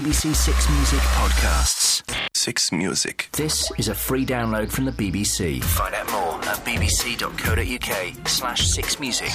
[0.00, 2.02] BBC Six Music podcasts.
[2.34, 3.28] Six Music.
[3.32, 5.62] This is a free download from the BBC.
[5.62, 9.30] Find out more at bbc.co.uk slash six music.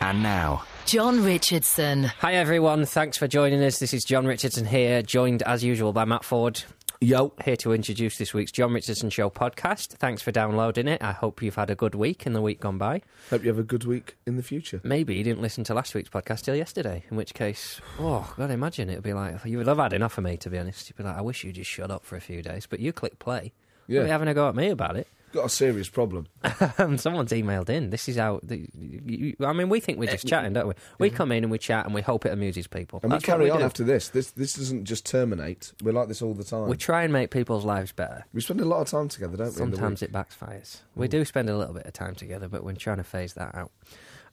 [0.00, 2.04] And now, Jon Richardson.
[2.04, 3.80] Hi everyone, thanks for joining us.
[3.80, 6.62] This is Jon Richardson here, joined as usual by Matt Ford.
[7.00, 7.32] Yo.
[7.44, 9.90] Here to introduce this week's Jon Richardson Show podcast.
[9.98, 11.00] Thanks for downloading it.
[11.00, 13.02] I hope you've had a good week in the week gone by.
[13.30, 14.80] Hope you have a good week in the future.
[14.82, 18.50] Maybe you didn't listen to last week's podcast till yesterday, in which case, oh, God,
[18.50, 20.88] imagine it would be like, you would have had enough of me, to be honest.
[20.90, 22.66] You'd be like, I wish you'd just shut up for a few days.
[22.66, 23.52] But you click play.
[23.86, 23.98] Yeah.
[23.98, 25.06] You'll be having a go at me about it.
[25.32, 26.26] Got a serious problem.
[26.78, 27.90] Um, someone's emailed in.
[27.90, 28.40] This is how.
[28.42, 30.74] The, you, I mean, we think we're just chatting, don't we?
[30.98, 33.00] We come in and we chat and we hope it amuses people.
[33.02, 33.64] And That's we carry on do.
[33.64, 34.08] after this.
[34.08, 35.72] This this doesn't just terminate.
[35.82, 36.68] We're like this all the time.
[36.68, 38.24] We try and make people's lives better.
[38.32, 39.62] we spend a lot of time together, don't we?
[39.62, 40.10] in the Sometimes week?
[40.10, 40.78] it backfires.
[40.94, 43.54] We do spend a little bit of time together, but we're trying to phase that
[43.54, 43.70] out.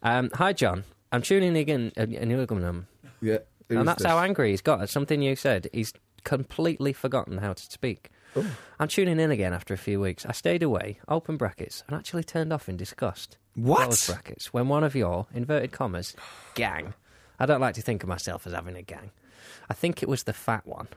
[0.02, 0.84] Um, hi, Jon.
[1.12, 1.92] I'm tuning in again.
[1.98, 2.84] Uh, in Uruguaynum,
[3.20, 3.38] Yeah.
[3.68, 4.10] Who and that's this?
[4.10, 4.80] how angry he's got.
[4.82, 5.92] At something you said, he's
[6.24, 8.10] completely forgotten how to speak.
[8.78, 10.26] I'm tuning in again after a few weeks.
[10.26, 13.36] I stayed away, open brackets, and actually turned off in disgust.
[13.54, 13.84] What?
[13.84, 14.52] Close brackets.
[14.52, 16.14] When one of your, inverted commas,
[16.54, 16.94] gang.
[17.38, 19.10] I don't like to think of myself as having a gang.
[19.70, 20.88] I think it was the fat one.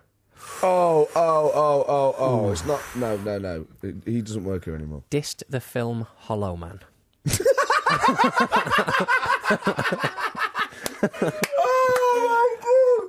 [0.63, 2.51] Oh, oh, oh, oh, oh.
[2.51, 2.81] It's not.
[2.95, 3.65] No, no, no.
[4.05, 5.03] He doesn't work here anymore.
[5.09, 6.79] Dissed the film Hollow Man.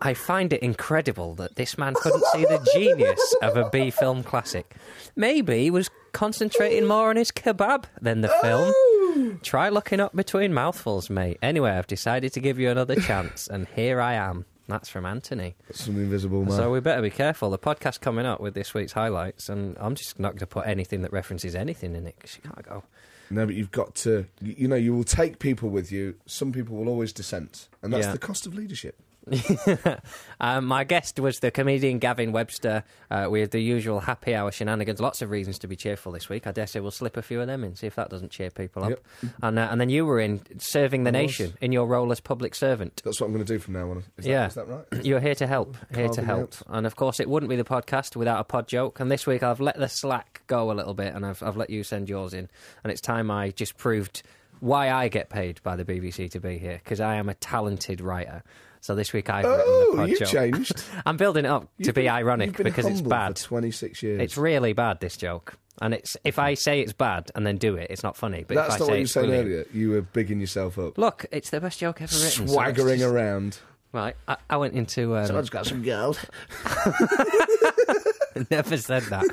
[0.03, 4.23] I find it incredible that this man couldn't see the genius of a B film
[4.23, 4.75] classic.
[5.17, 8.73] Maybe he was concentrating more on his kebab than the film.
[8.75, 9.37] Oh!
[9.43, 11.39] Try looking up between mouthfuls, mate.
[11.43, 14.45] Anyway, I've decided to give you another chance, and here I am.
[14.69, 15.57] That's from Anthony.
[15.73, 16.53] Some invisible man.
[16.57, 17.51] So we better be careful.
[17.51, 20.67] The podcast coming up with this week's highlights, and I'm just not going to put
[20.67, 22.85] anything that references anything in it because you can't go.
[23.31, 24.27] no, but you've got to.
[24.41, 26.15] You you know, you will take people with you.
[26.27, 28.13] Some people will always dissent, and that's Yeah.
[28.13, 28.97] the cost of leadership.
[30.41, 32.85] um, my guest was the comedian Gavin Webster.
[33.11, 35.01] Uh, we had the usual happy hour shenanigans.
[35.01, 36.47] Lots of reasons to be cheerful this week.
[36.47, 38.51] I dare say we'll slip a few of them in, see if that doesn't cheer
[38.51, 38.91] people up.
[38.91, 39.33] Yep.
[39.43, 42.55] And, uh, and then you were in serving the nation in your role as public
[42.55, 43.03] servant.
[43.05, 43.99] That's what I'm going to do from now on.
[44.19, 44.47] Is that, Yeah.
[44.47, 44.85] is that right?
[45.05, 46.41] You're here to help, here to help.
[46.41, 46.63] out.
[46.69, 49.01] And of course, it wouldn't be the podcast without a pod joke.
[49.01, 51.71] And this week, I've let the slack go a little bit, and I've, I've let
[51.71, 52.49] you send yours in.
[52.85, 54.23] And it's time I just proved
[54.61, 58.01] why I get paid by the BBC to be here because I am a talented
[58.01, 58.43] writer.
[58.81, 60.29] So this week I've written the Oh, you've joke.
[60.29, 60.83] changed.
[61.07, 63.39] I'm building it up to You've be been- ironic because it's bad.
[63.39, 64.21] For 26 years.
[64.23, 67.77] It's really bad this joke, and it's if I say it's bad and then do
[67.77, 68.45] it, it's not funny.
[68.49, 69.67] But That's if I not say what you saying brilliant- earlier.
[69.73, 70.97] You were bigging yourself up.
[70.99, 72.47] Look, it's the best joke ever written.
[72.49, 73.59] so Swaggering just- around.
[73.93, 75.17] Right, I, I went into.
[75.17, 76.17] Um, got some gold.
[78.51, 79.25] never said that.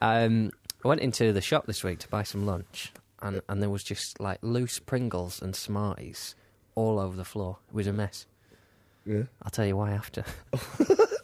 [0.00, 0.50] Um,
[0.84, 2.92] I went into the shop this week to buy some lunch,
[3.22, 6.34] and and there was just like loose Pringles and Smarties
[6.74, 7.58] all over the floor.
[7.70, 8.26] It was a mess.
[9.10, 9.22] Yeah.
[9.42, 10.24] I'll tell you why after.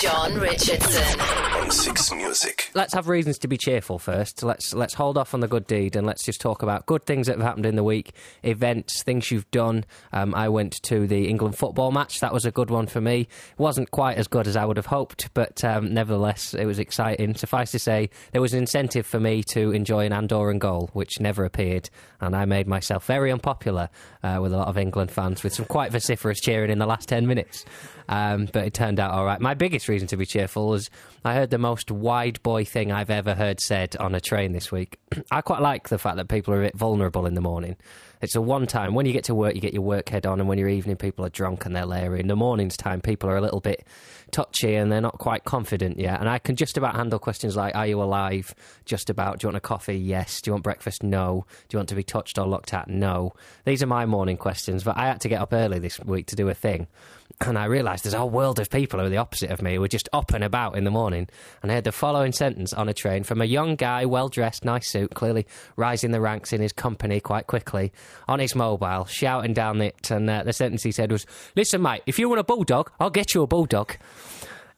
[0.00, 1.20] Jon Richardson.
[1.20, 2.70] On Six Music.
[2.74, 4.44] let's have reasons to be cheerful first.
[4.44, 7.26] Let's let's hold off on the good deed and let's just talk about good things
[7.26, 8.12] that have happened in the week,
[8.44, 9.84] events, things you've done.
[10.12, 12.20] Um, I went to the England football match.
[12.20, 13.22] That was a good one for me.
[13.22, 16.78] It wasn't quite as good as I would have hoped, but um, nevertheless, it was
[16.78, 17.34] exciting.
[17.34, 21.18] Suffice to say, there was an incentive for me to enjoy an Andorran goal, which
[21.18, 21.90] never appeared,
[22.20, 23.88] and I made myself very unpopular
[24.22, 27.08] uh, with a lot of England fans, with some quite vociferous cheering in the last
[27.08, 27.64] ten minutes.
[28.10, 29.38] Um, but it turned out all right.
[29.38, 30.90] My biggest reason to be cheerful is
[31.24, 34.72] I heard the most wide boy thing I've ever heard said on a train this
[34.72, 34.98] week.
[35.30, 37.76] I quite like the fact that people are a bit vulnerable in the morning.
[38.20, 38.94] It's a one time.
[38.94, 40.96] When you get to work, you get your work head on, and when you're evening,
[40.96, 42.20] people are drunk and they're leery.
[42.20, 43.84] In the morning's time, people are a little bit
[44.30, 46.20] touchy and they're not quite confident yet.
[46.20, 48.54] And I can just about handle questions like, Are you alive?
[48.84, 49.38] Just about.
[49.38, 49.96] Do you want a coffee?
[49.96, 50.40] Yes.
[50.40, 51.02] Do you want breakfast?
[51.02, 51.46] No.
[51.68, 52.88] Do you want to be touched or looked at?
[52.88, 53.34] No.
[53.64, 56.36] These are my morning questions, but I had to get up early this week to
[56.36, 56.86] do a thing.
[57.40, 59.76] And I realised there's a whole world of people who are the opposite of me
[59.76, 61.28] who are just up and about in the morning.
[61.62, 64.64] And I heard the following sentence on a train from a young guy, well dressed,
[64.64, 65.46] nice suit, clearly
[65.76, 67.92] rising the ranks in his company quite quickly,
[68.26, 70.10] on his mobile, shouting down it.
[70.10, 71.26] And uh, the sentence he said was,
[71.56, 73.96] Listen, mate, if you want a bulldog, I'll get you a bulldog.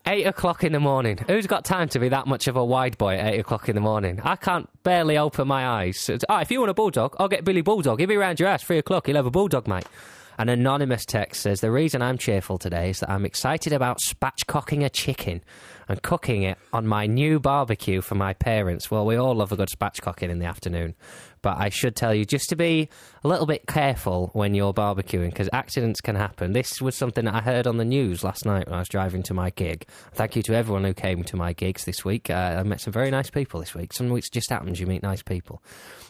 [0.07, 1.19] Eight o'clock in the morning.
[1.27, 3.75] Who's got time to be that much of a wide boy at eight o'clock in
[3.75, 4.19] the morning?
[4.25, 6.11] I can't barely open my eyes.
[6.29, 7.99] Oh, if you want a bulldog, I'll get Billy Bulldog.
[7.99, 9.07] He'll be around your ass three o'clock.
[9.07, 9.85] He'll have a bulldog, mate.
[10.41, 14.83] An anonymous text says the reason I'm cheerful today is that I'm excited about spatchcocking
[14.83, 15.43] a chicken
[15.87, 18.91] and cooking it on my new barbecue for my parents.
[18.91, 20.95] Well, we all love a good spatchcocking in the afternoon,
[21.43, 22.89] But I should tell you just to be
[23.25, 26.53] a little bit careful when you're barbecuing because accidents can happen.
[26.53, 29.23] This was something that I heard on the news last night when I was driving
[29.25, 29.87] to my gig.
[30.13, 32.31] Thank you to everyone who came to my gigs this week.
[32.31, 33.93] Uh, I met some very nice people this week.
[33.93, 35.63] Some weeks just happens you meet nice people.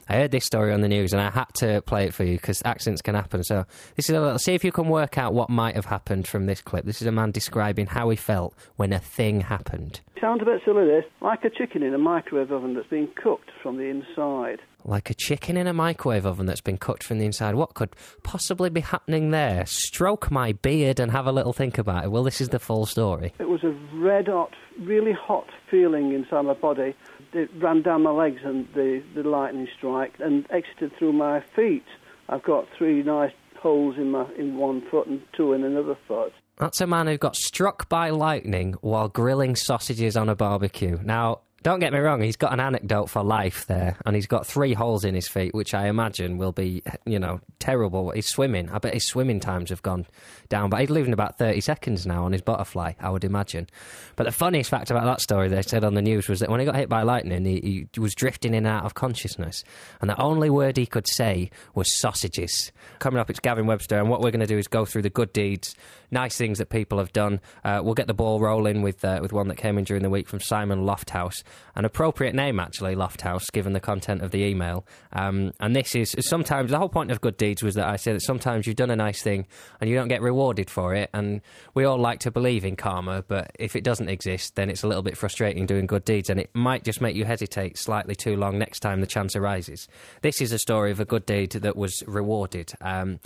[0.09, 2.37] I heard this story on the news and I had to play it for you
[2.37, 3.45] because accidents can happen.
[3.45, 4.39] So this is a little.
[4.39, 6.85] See if you can work out what might have happened from this clip.
[6.85, 10.01] This is a man describing how he felt when a thing happened.
[10.21, 11.05] Sounds a bit silly, this.
[11.21, 14.61] Like a chicken in a microwave oven that's been cooked from the inside.
[14.85, 17.55] Like a chicken in a microwave oven that's been cooked from the inside.
[17.55, 19.65] What could possibly be happening there?
[19.67, 22.11] Stroke my beard and have a little think about it.
[22.11, 23.33] Well, this is the full story.
[23.39, 26.95] It was a red hot, really hot feeling inside my body.
[27.33, 31.85] It ran down my legs and the, the lightning strike and exited through my feet.
[32.29, 36.33] I've got three nice holes in my in one foot and two in another foot.
[36.57, 40.99] That's a man who got struck by lightning while grilling sausages on a barbecue.
[41.03, 44.47] Now, don't get me wrong, he's got an anecdote for life there, and he's got
[44.47, 48.11] three holes in his feet, which I imagine will be, you know, terrible.
[48.13, 48.71] He's swimming.
[48.71, 50.07] I bet his swimming times have gone
[50.49, 53.69] down, but he's leaving about 30 seconds now on his butterfly, I would imagine.
[54.17, 56.61] But the funniest fact about that story they said on the news was that when
[56.61, 59.63] he got hit by lightning, he, he was drifting in and out of consciousness,
[60.01, 62.73] and the only word he could say was sausages.
[63.01, 65.11] Coming up, it's Gavin Webster, and what we're going to do is go through the
[65.11, 65.75] good deeds,
[66.11, 67.41] nice things that people have done.
[67.65, 70.11] Uh, we'll get the ball rolling with uh, with one that came in during the
[70.11, 71.43] week from Simon Lofthouse,
[71.75, 74.87] an appropriate name actually, Lofthouse, given the content of the email.
[75.13, 78.13] Um, and this is sometimes the whole point of good deeds was that I say
[78.13, 79.47] that sometimes you've done a nice thing
[79.81, 81.41] and you don't get rewarded for it, and
[81.75, 84.89] we all like to believe in karma, but if it doesn't exist, then it's a
[84.89, 88.37] little bit frustrating doing good deeds, and it might just make you hesitate slightly too
[88.37, 89.89] long next time the chance arises.
[90.23, 92.73] This is a story of a good deed that was rewarded.
[92.81, 93.21] Um,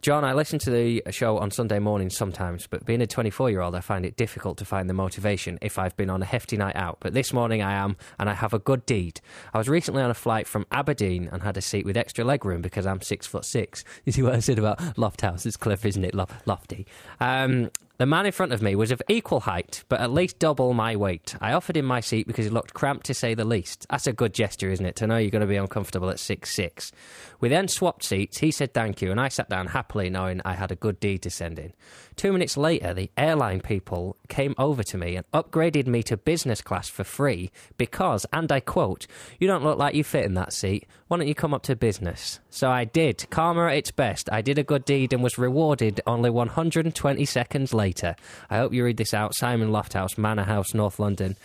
[0.00, 3.60] Jon, I listen to the show on Sunday mornings sometimes, but being a 24 year
[3.60, 6.56] old, I find it difficult to find the motivation if I've been on a hefty
[6.56, 6.98] night out.
[7.00, 9.20] But this morning I am, and I have a good deed.
[9.52, 12.62] I was recently on a flight from Aberdeen and had a seat with extra legroom
[12.62, 13.84] because I'm six foot six.
[14.04, 15.44] You see what I said about loft house?
[15.44, 16.14] It's isn't it?
[16.14, 16.86] Lo- lofty.
[17.20, 20.72] Um, the man in front of me was of equal height, but at least double
[20.72, 21.34] my weight.
[21.40, 23.86] I offered him my seat because he looked cramped to say the least.
[23.90, 24.94] That's a good gesture, isn't it?
[24.96, 26.92] To know you're going to be uncomfortable at six six.
[27.40, 28.38] We then swapped seats.
[28.38, 31.22] He said thank you, and I sat down happily, knowing I had a good deed
[31.22, 31.72] to send in.
[32.14, 36.62] Two minutes later, the airline people came over to me and upgraded me to business
[36.62, 39.08] class for free because, and I quote,
[39.40, 40.86] "You don't look like you fit in that seat.
[41.08, 43.28] Why don't you come up to business?" So I did.
[43.30, 44.28] Karma at its best.
[44.32, 48.16] I did a good deed and was rewarded only 120 seconds later.
[48.48, 49.34] I hope you read this out.
[49.34, 51.36] Simon Lofthouse, Manor House, North London.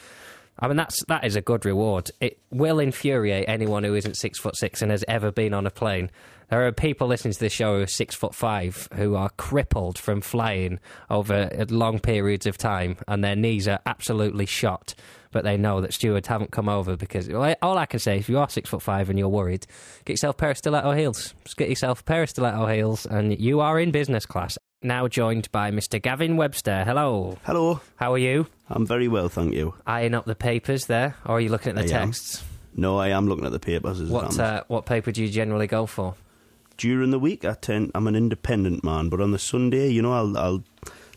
[0.59, 2.11] I mean, that's that is a good reward.
[2.21, 5.71] It will infuriate anyone who isn't six foot six and has ever been on a
[5.71, 6.11] plane.
[6.50, 9.97] There are people listening to this show who are six foot five who are crippled
[9.97, 10.79] from flying
[11.09, 14.94] over long periods of time, and their knees are absolutely shot.
[15.31, 18.38] But they know that stewards haven't come over because all I can say, if you
[18.38, 19.65] are six foot five and you're worried,
[20.06, 21.33] get yourself a pair of stiletto heels.
[21.44, 24.59] Just get yourself a pair of stiletto heels, and you are in business class.
[24.83, 26.01] Now joined by Mr.
[26.01, 26.83] Gavin Webster.
[26.83, 27.38] Hello.
[27.44, 27.80] Hello.
[27.95, 28.47] How are you?
[28.69, 29.74] I'm very well, thank you.
[29.88, 32.07] Eyeing up the papers there, or are you looking at the I am.
[32.07, 32.44] texts?
[32.75, 34.01] No, I am looking at the papers.
[34.01, 36.15] As What uh, what paper do you generally go for?
[36.75, 40.12] During the week, I tend I'm an independent man, but on the Sunday, you know,
[40.12, 40.63] I'll I'll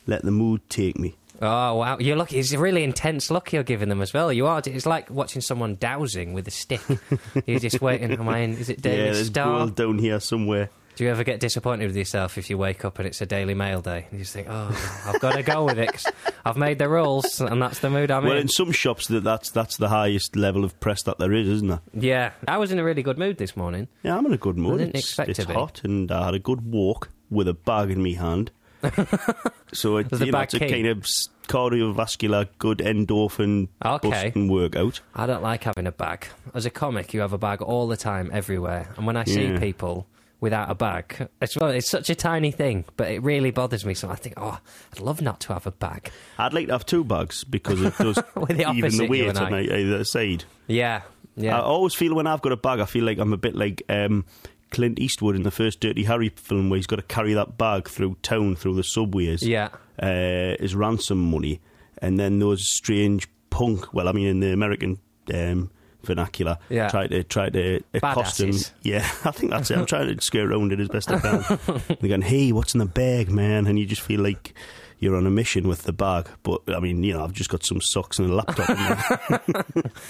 [0.06, 1.16] let the mood take me.
[1.42, 2.38] Oh wow, you're lucky.
[2.38, 4.32] It's a really intense look you're giving them as well.
[4.32, 4.62] You are.
[4.64, 6.82] It's like watching someone dowsing with a stick.
[7.46, 8.12] you're just waiting.
[8.12, 8.52] Am I in?
[8.52, 9.66] Is it Daily yeah, Star?
[9.70, 10.70] down here somewhere.
[10.96, 13.52] Do you ever get disappointed with yourself if you wake up and it's a Daily
[13.52, 14.06] Mail day?
[14.10, 15.92] And you just think, oh, I've got to go with it.
[15.92, 16.06] 'cause
[16.42, 18.38] I've made the rules, and that's the mood I'm well, in.
[18.42, 21.70] in some shops, that that's that's the highest level of press that there is, isn't
[21.70, 21.80] it?
[21.92, 23.88] Yeah, I was in a really good mood this morning.
[24.02, 24.78] Yeah, I'm in a good mood.
[24.78, 25.52] didn't it's expect it's to be.
[25.52, 28.50] hot, and I had a good walk with a bag in my hand.
[29.74, 31.02] so it, you know, it's a kind of
[31.48, 34.08] cardiovascular, good endorphin Okay.
[34.10, 35.00] busting workout.
[35.14, 36.26] I don't like having a bag.
[36.54, 38.88] As a comic, you have a bag all the time, everywhere.
[38.96, 39.58] And when I see Yeah.
[39.58, 40.06] people
[40.40, 43.94] without a bag, it's, it's such a tiny thing, but it really bothers me.
[43.94, 44.58] So I think, oh,
[44.92, 46.10] I'd love not to have a bag.
[46.38, 50.04] I'd like to have two bags because it does the even the weight on either
[50.04, 50.44] side.
[50.66, 51.02] Yeah,
[51.36, 51.58] yeah.
[51.58, 53.82] I always feel when I've got a bag, I feel like I'm a bit like
[53.88, 54.24] um,
[54.70, 57.88] Clint Eastwood in the first Dirty Harry film, where he's got to carry that bag
[57.88, 59.68] through town, through the subways, yeah.
[60.02, 61.60] uh, as ransom money,
[61.98, 63.92] and then those strange punk.
[63.92, 64.98] Well, I mean, in the American
[65.32, 65.70] um,
[66.06, 66.88] vernacular, Yeah.
[66.88, 68.54] try to try to uh, accost him.
[68.82, 69.76] Yeah, I think that's it.
[69.78, 71.58] I'm trying to skirt around it as best I can.
[72.00, 74.54] They're going, "Hey, what's in the bag, man?" And you just feel like.
[74.98, 77.64] You're on a mission with the bag, but I mean, you know, I've just got
[77.64, 78.68] some socks and a laptop.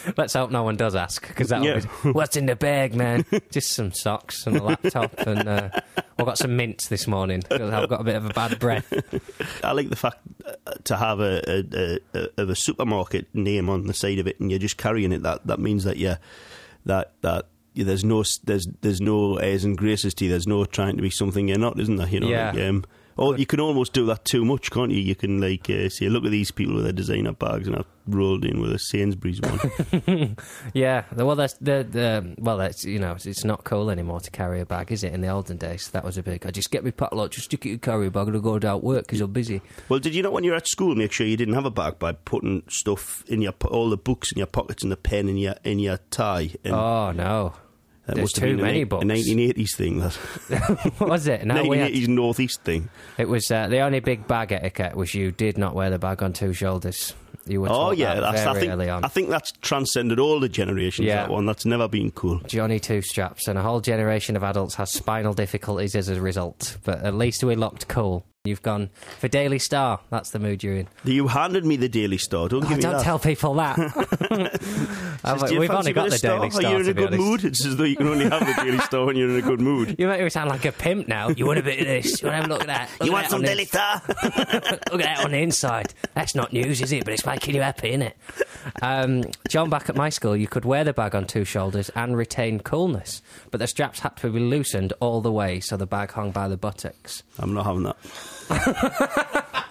[0.16, 1.80] Let's hope no one does ask, because that Yeah.
[2.12, 3.24] What's in the bag, man?
[3.50, 5.70] Just some socks and a laptop, and uh,
[6.18, 8.92] I've got some mints this morning, 'cause I've got a bit of a bad breath.
[9.64, 13.86] I like the fact uh, to have a, a, a, a, a supermarket name on
[13.86, 15.22] the side of it, and you're just carrying it.
[15.22, 16.14] That that means that you
[16.84, 20.30] that that yeah, there's no there's there's no airs and graces to you.
[20.30, 22.08] There's no trying to be something you're not, isn't there?
[22.08, 22.52] You know, Yeah.
[22.52, 22.84] like, um,
[23.16, 25.00] or you can almost do that too much, can't you?
[25.00, 27.86] You can like uh, say, look at these people with their designer bags, and I've
[28.06, 30.36] rolled in with a Sainsbury's one.
[30.74, 34.30] Yeah, well, that's the, the well, that's you know, it's, it's not cool anymore to
[34.30, 35.12] carry a bag, is it?
[35.12, 36.46] In the olden days, that was a big.
[36.46, 38.58] I just get me potluck, just stick it in a carry bag, and I go
[38.62, 39.62] out work because I'm busy.
[39.88, 41.70] well, did you know when you were at school, make sure you didn't have a
[41.70, 45.28] bag by putting stuff in your all the books in your pockets and the pen
[45.28, 46.50] in your in your tie.
[46.64, 47.54] And Oh no,
[48.06, 49.04] that there's too many books.
[49.04, 49.98] A 1980s thing.
[50.00, 51.44] That was it?
[51.46, 52.88] No, we had, 1980s northeast thing.
[53.18, 56.22] it was uh, the only big bag etiquette was you did not wear the bag
[56.22, 57.14] on two shoulders.
[57.46, 59.04] You were Oh yeah, that that's, very I think early on.
[59.04, 61.06] I think that's transcended all the generations.
[61.06, 61.22] Yeah.
[61.22, 62.40] That one that's never been cool.
[62.46, 66.76] Johnny Two Straps, and a whole generation of adults has spinal difficulties as a result.
[66.84, 68.24] But at least we looked cool.
[68.44, 69.98] You've gone for Daily Star.
[70.10, 70.86] That's the mood you're in.
[71.02, 72.48] You handed me the Daily Star.
[72.48, 73.02] Don't Oh, give me don't that.
[73.02, 73.74] tell people that.
[75.24, 76.36] Says, like, We've only got the Star?
[76.36, 76.70] Daily Are Star.
[76.72, 77.18] you in a good honest.
[77.22, 77.44] mood?
[77.44, 79.60] It's as though you can only have the Daily Star when you're in a good
[79.60, 79.96] mood.
[80.06, 81.30] You make me sound like a pimp now.
[81.30, 82.22] You want a bit of this?
[82.22, 82.90] You want to have a look at that?
[83.00, 84.00] Look You want that some Daily Star?
[84.08, 85.92] Look at that on the inside.
[86.14, 87.04] That's not news, is it?
[87.04, 88.16] But it's making you happy, isn't it?
[88.82, 92.16] Um, Jon, back at my school, you could wear the bag on two shoulders and
[92.16, 96.12] retain coolness, but the straps had to be loosened all the way so the bag
[96.12, 97.22] hung by the buttocks.
[97.38, 99.52] I'm not having that.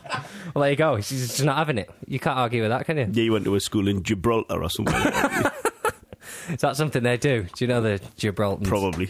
[0.54, 0.96] Well, there you go.
[0.96, 1.90] He's just not having it.
[2.08, 3.10] You can't argue with that, can you?
[3.12, 4.96] Yeah, you went to a school in Gibraltar or something.
[6.50, 7.44] Is that something they do?
[7.44, 8.70] Do you know the Gibraltans?
[8.70, 9.10] Probably.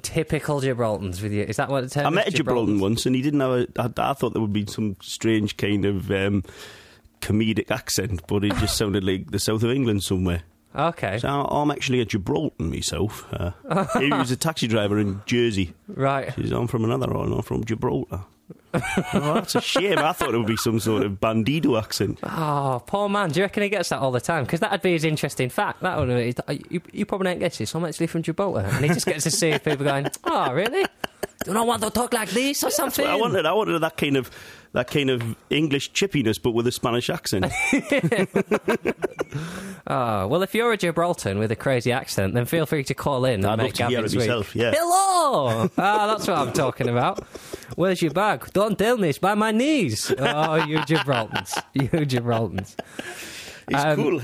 [0.00, 1.42] Typical Gibraltans with you.
[1.42, 2.80] Is that what the term I met a Gibraltar Gibraltans?
[2.80, 3.66] once, and he didn't have a.
[3.78, 6.44] I, I thought there would be some strange kind of um,
[7.24, 10.42] comedic accent, but it just sounded like the south of England somewhere.
[10.76, 11.18] Okay.
[11.18, 13.26] So I'm actually a Gibraltar myself.
[13.32, 13.52] Uh,
[13.98, 15.72] he was a taxi driver in Jersey.
[15.88, 16.34] Right.
[16.34, 17.32] He's I'm from another one.
[17.32, 18.24] I'm from Gibraltar.
[18.74, 19.98] oh, that's a shame.
[19.98, 22.18] I thought it would be some sort of bandido accent.
[22.24, 23.30] Oh, poor man.
[23.30, 24.44] Do you reckon he gets that all the time?
[24.44, 25.80] Because that'd be his interesting fact.
[25.82, 27.72] That one, you, you probably don't get this.
[27.74, 28.66] I'm actually from Gibraltar.
[28.66, 30.82] And he just gets to see people going, oh, really?
[30.82, 33.06] Do you not want to talk like this or something?
[33.06, 34.30] I wanted, I wanted that kind of
[34.74, 37.46] that kind of English chippiness, but with a Spanish accent.
[39.86, 43.24] Oh, well, if you're a Gibraltar with a crazy accent, then feel free to call
[43.24, 44.72] in I'd make love to hear it myself, yeah.
[44.74, 45.70] Hello!
[45.78, 47.24] ah, that's what I'm talking about.
[47.76, 48.52] Where's your bag?
[48.52, 50.12] Don't tell me, it's by my knees.
[50.18, 51.56] Oh, you Gibraltans!
[51.72, 52.76] You Gibraltans!
[53.68, 54.20] It's Um, cool.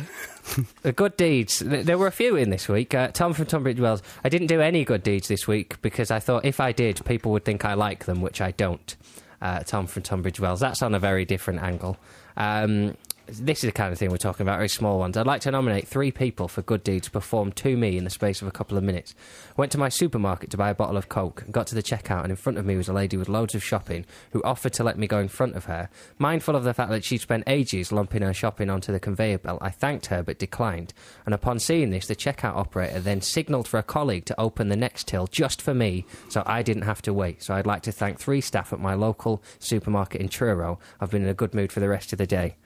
[0.96, 1.60] Good deeds.
[1.60, 2.92] There were a few in this week.
[2.92, 4.02] Uh, Tom from Tunbridge Wells.
[4.24, 7.30] I didn't do any good deeds this week because I thought if I did, people
[7.32, 8.96] would think I like them, which I don't.
[9.40, 10.60] Uh, Tom from Tunbridge Wells.
[10.60, 11.96] That's on a very different angle.
[12.36, 12.96] Um,
[13.38, 15.16] this is the kind of thing we're talking about, very small ones.
[15.16, 18.42] I'd like to nominate three people for good deeds performed to me in the space
[18.42, 19.14] of a couple of minutes.
[19.56, 22.30] Went to my supermarket to buy a bottle of Coke, got to the checkout, and
[22.30, 24.98] in front of me was a lady with loads of shopping who offered to let
[24.98, 25.88] me go in front of her.
[26.18, 29.58] Mindful of the fact that she'd spent ages lumping her shopping onto the conveyor belt,
[29.62, 30.92] I thanked her but declined.
[31.24, 34.76] And upon seeing this, the checkout operator then signalled for a colleague to open the
[34.76, 37.42] next till just for me, so I didn't have to wait.
[37.42, 40.78] So I'd like to thank three staff at my local supermarket in Truro.
[41.00, 42.56] I've been in a good mood for the rest of the day.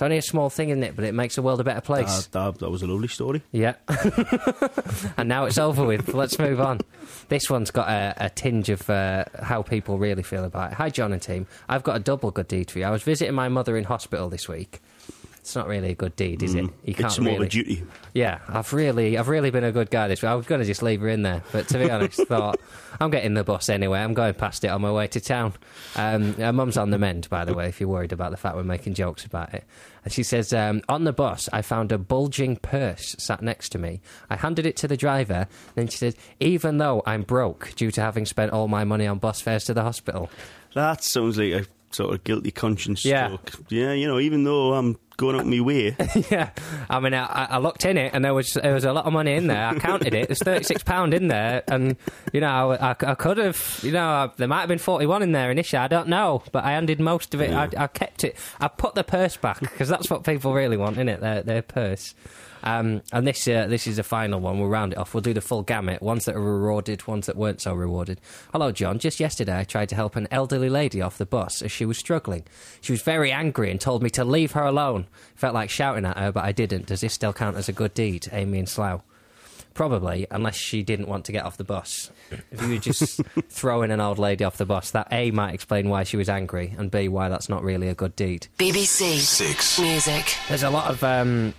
[0.00, 0.96] It's only a small thing, isn't it?
[0.96, 2.24] But it makes the world a better place.
[2.28, 3.42] That, that, that was a lovely story.
[3.52, 3.74] Yeah.
[5.18, 6.14] and now it's over with.
[6.14, 6.80] Let's move on.
[7.28, 10.76] This one's got a, a tinge of uh, how people really feel about it.
[10.76, 11.46] Hi, John and team.
[11.68, 12.86] I've got a double good deed for you.
[12.86, 14.80] I was visiting my mother in hospital this week.
[15.40, 16.64] It's not really a good deed, is it?
[16.84, 17.04] You can't Mm.
[17.06, 17.36] It's more really.
[17.36, 17.82] of a duty.
[18.12, 20.30] Yeah, I've really, I've really been a good guy this week.
[20.30, 22.60] I was going to just leave her in there, but to be honest, thought
[23.00, 24.00] I'm getting the bus anyway.
[24.00, 25.54] I'm going past it on my way to town.
[25.96, 27.68] Um, her mum's on the mend, by the way.
[27.68, 29.64] If you're worried about the fact we're making jokes about it,
[30.04, 33.78] and she says um, on the bus I found a bulging purse sat next to
[33.78, 34.00] me.
[34.28, 35.46] I handed it to the driver.
[35.74, 39.18] Then she said, even though I'm broke due to having spent all my money on
[39.18, 40.30] bus fares to the hospital.
[40.74, 43.26] That sounds like a sort of guilty conscience Yeah.
[43.26, 43.52] stroke.
[43.68, 45.94] Yeah, you know, even though I'm going up my way,
[46.30, 46.50] yeah,
[46.88, 49.12] I mean, I, I looked in it, and there was there was a lot of
[49.12, 49.68] money in there.
[49.68, 50.28] I counted it.
[50.28, 51.96] There's thirty six pound in there, and
[52.32, 55.22] you know, I, I could have, you know, I, there might have been forty one
[55.22, 55.78] in there initially.
[55.78, 57.50] I don't know, but I handed most of it.
[57.50, 58.36] I, I kept it.
[58.60, 61.20] I put the purse back because that's what people really want, in it?
[61.20, 62.14] Their their purse.
[62.62, 64.58] Um, and this uh, this is the final one.
[64.58, 65.14] We'll round it off.
[65.14, 66.02] We'll do the full gamut.
[66.02, 68.20] Ones that are rewarded, ones that weren't so rewarded.
[68.52, 68.98] Hello, Jon.
[68.98, 71.98] Just yesterday, I tried to help an elderly lady off the bus as she was
[71.98, 72.44] struggling.
[72.80, 75.06] She was very angry and told me to leave her alone.
[75.34, 76.86] Felt like shouting at her, but I didn't.
[76.86, 79.02] Does this still count as a good deed, Amy and Slough?
[79.72, 82.10] Probably, unless she didn't want to get off the bus.
[82.50, 85.88] If you were just throwing an old lady off the bus, that A might explain
[85.88, 88.48] why she was angry, and B why that's not really a good deed.
[88.58, 89.78] BBC Six.
[89.78, 90.36] Music.
[90.48, 91.54] There's a lot of um,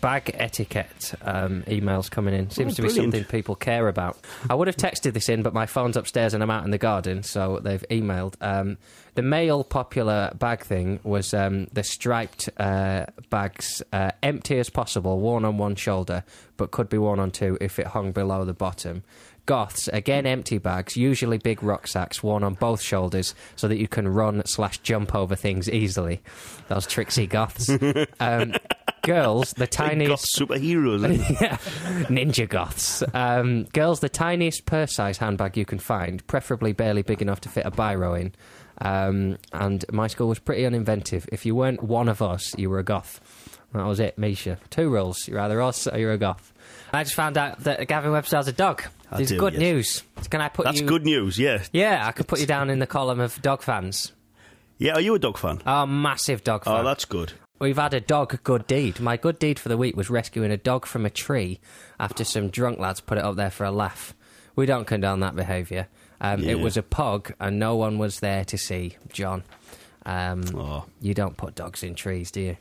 [0.00, 2.50] bag etiquette um, emails coming in.
[2.50, 3.12] Seems Oh, to be brilliant.
[3.14, 4.18] something people care about.
[4.50, 6.78] I would have texted this in, but my phone's upstairs and I'm out in the
[6.78, 8.34] garden, so they've emailed.
[8.40, 8.78] Um,
[9.14, 15.18] the male popular bag thing was um, the striped uh, bags, uh, empty as possible,
[15.20, 16.22] worn on one shoulder,
[16.56, 19.02] but could be worn on two if it hung below the bottom.
[19.46, 24.08] Goths, again empty bags, usually big rucksacks worn on both shoulders so that you can
[24.08, 26.20] run slash jump over things easily.
[26.66, 27.70] Those tricksy goths.
[28.20, 28.54] um,
[29.06, 31.04] girls, the Like goth tiniest superheroes.
[31.04, 31.36] eh?
[31.40, 31.56] yeah,
[32.08, 33.02] ninja goths.
[33.14, 37.48] Um, girls, the tiniest purse size handbag you can find, preferably barely big enough to
[37.48, 38.34] fit a biro in.
[38.82, 41.26] Um, and my school was pretty uninventive.
[41.32, 43.58] If you weren't one of us, you were a goth.
[43.72, 44.58] That was it, Misha.
[44.70, 46.52] Two rules: you're either us or you're a goth.
[46.92, 48.82] I just found out that Gavin Webster has a dog.
[49.10, 49.60] I This is good yes.
[49.60, 50.02] news.
[50.30, 50.86] Can I put That's you?
[50.86, 51.38] good news.
[51.38, 54.12] Yeah, Yeah, I could put you down in the column of dog fans.
[54.78, 54.94] yeah.
[54.94, 55.60] Are you a dog fan?
[55.66, 56.74] Oh, massive dog fan.
[56.80, 57.32] Oh, that's good.
[57.58, 59.00] We've had a dog good deed.
[59.00, 61.58] My good deed for the week was rescuing a dog from a tree
[61.98, 64.14] after some drunk lads put it up there for a laugh.
[64.56, 65.88] We don't condone that behaviour.
[66.20, 69.42] Um, It was a pug, and no one was there to see John.
[70.04, 70.84] Um, Oh.
[71.00, 72.56] You don't put dogs in trees, do you?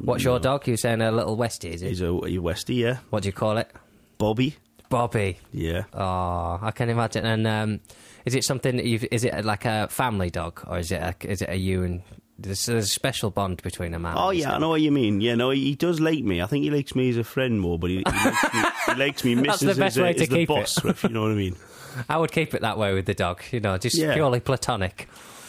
[0.00, 0.66] What's your dog?
[0.66, 1.88] You're saying a little Westie, is it?
[1.88, 2.98] He's a, a Westie, yeah.
[3.10, 3.70] What do you call it?
[4.18, 4.56] Bobby,
[4.90, 5.38] Bobby.
[5.52, 5.84] yeah.
[5.94, 7.24] Oh, I can imagine.
[7.26, 7.80] And um,
[8.24, 9.04] is it something that you've?
[9.10, 12.02] Is it like a family dog, or is it a, is it a you and?
[12.38, 14.14] There's, a special bond between a man.
[14.18, 15.22] Oh yeah, I know what you mean.
[15.22, 16.42] Yeah, no, he, he does like me.
[16.42, 18.60] I think he likes me as a friend more, but he, he likes me.
[18.86, 19.34] He likes me.
[19.36, 20.54] That's the best as, a- way to as the keep it.
[20.54, 21.56] boss, if you know what I mean.
[22.10, 24.12] I would keep it that way with the dog, you know, just Yeah.
[24.12, 25.08] purely platonic.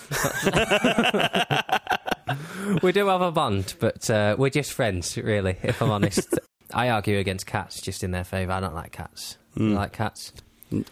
[2.82, 6.40] we do have a bond, but uh, we're just friends, really, if I'm honest.
[6.74, 8.54] I argue against cats just in their favour.
[8.54, 9.38] I don't like cats.
[9.56, 9.70] Hmm.
[9.70, 10.32] You like cats?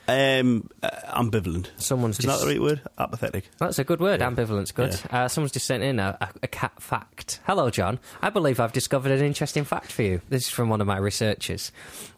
[0.08, 1.68] Um, uh, ambivalent.
[1.78, 2.42] Someone's Is that just.
[2.46, 2.82] the right word?
[2.98, 3.50] Apathetic.
[3.58, 4.22] That's a good word.
[4.22, 4.98] Ambivalent's good.
[5.12, 7.42] Uh, someone's just sent in a, a, a cat fact.
[7.46, 8.00] Hello, Jon.
[8.22, 10.22] I believe I've discovered an interesting fact for you.
[10.30, 11.72] This is from one of my researchers.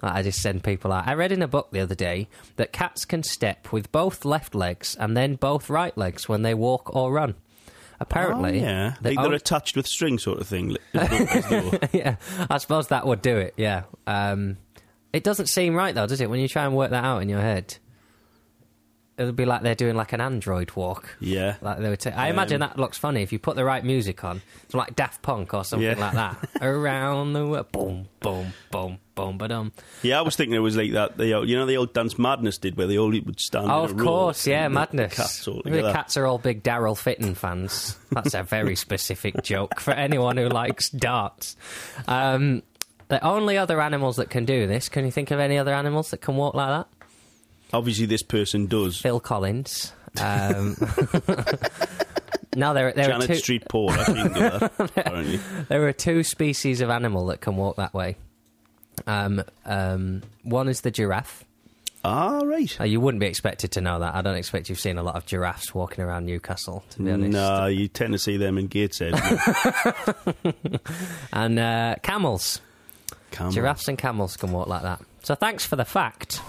[0.03, 1.07] I just send people out.
[1.07, 4.53] I read in a book the other day that cats can step with both left
[4.53, 7.33] legs and then both right legs when they walk or run.
[7.99, 10.77] Apparently, oh, yeah, the like they're attached with string, sort of thing.
[10.93, 13.55] as though- as though- yeah, I suppose that would do it.
[13.57, 14.57] Yeah, um,
[15.17, 16.29] it doesn't seem right though, does it?
[16.29, 17.77] When you try and work that out in your head,
[19.17, 21.17] it'll be like they're doing like an android walk.
[21.19, 22.05] yeah, Like they would.
[22.07, 24.41] I imagine that looks funny if you put the right music on.
[24.63, 26.00] It's like Daft Punk or something Yeah.
[26.00, 26.50] like that.
[26.62, 29.71] Around the world, boom, boom, boom, boom, ba dum.
[30.03, 30.19] yeah.
[30.19, 31.17] I was thinking it was like that.
[31.17, 33.71] The old- you know the old dance madness did, where they all would stand.
[33.71, 35.15] Oh, in a of course, yeah, and the- madness.
[35.15, 37.97] Cats all the cats are all big Darryl Fitton fans.
[38.12, 41.55] That's a very specific joke for anyone who likes darts.
[42.07, 42.62] Um,
[43.07, 44.89] the only other animals that can do this.
[44.89, 46.88] Can you think of any other animals that can walk like that?
[47.73, 48.99] Obviously, this person does.
[48.99, 49.93] Phil Collins.
[50.21, 50.75] Um,
[52.55, 53.36] no, there, there are Janet two.
[53.36, 54.03] Street Porter.
[54.05, 55.39] She can do apparently.
[55.67, 58.17] There are two species of animal that can walk that way.
[59.05, 61.43] Um, um, one is the giraffe.
[62.03, 62.79] Ah, right.
[62.79, 64.15] Uh, you wouldn't be expected to know that.
[64.15, 67.32] I don't expect you've seen a lot of giraffes walking around Newcastle, to be honest.
[67.32, 69.13] No, you tend to see them in Gateshead.
[71.34, 72.62] And uh, camels.
[73.31, 73.51] Camel.
[73.51, 75.01] Giraffes and camels can walk like that.
[75.23, 76.41] So thanks for the fact.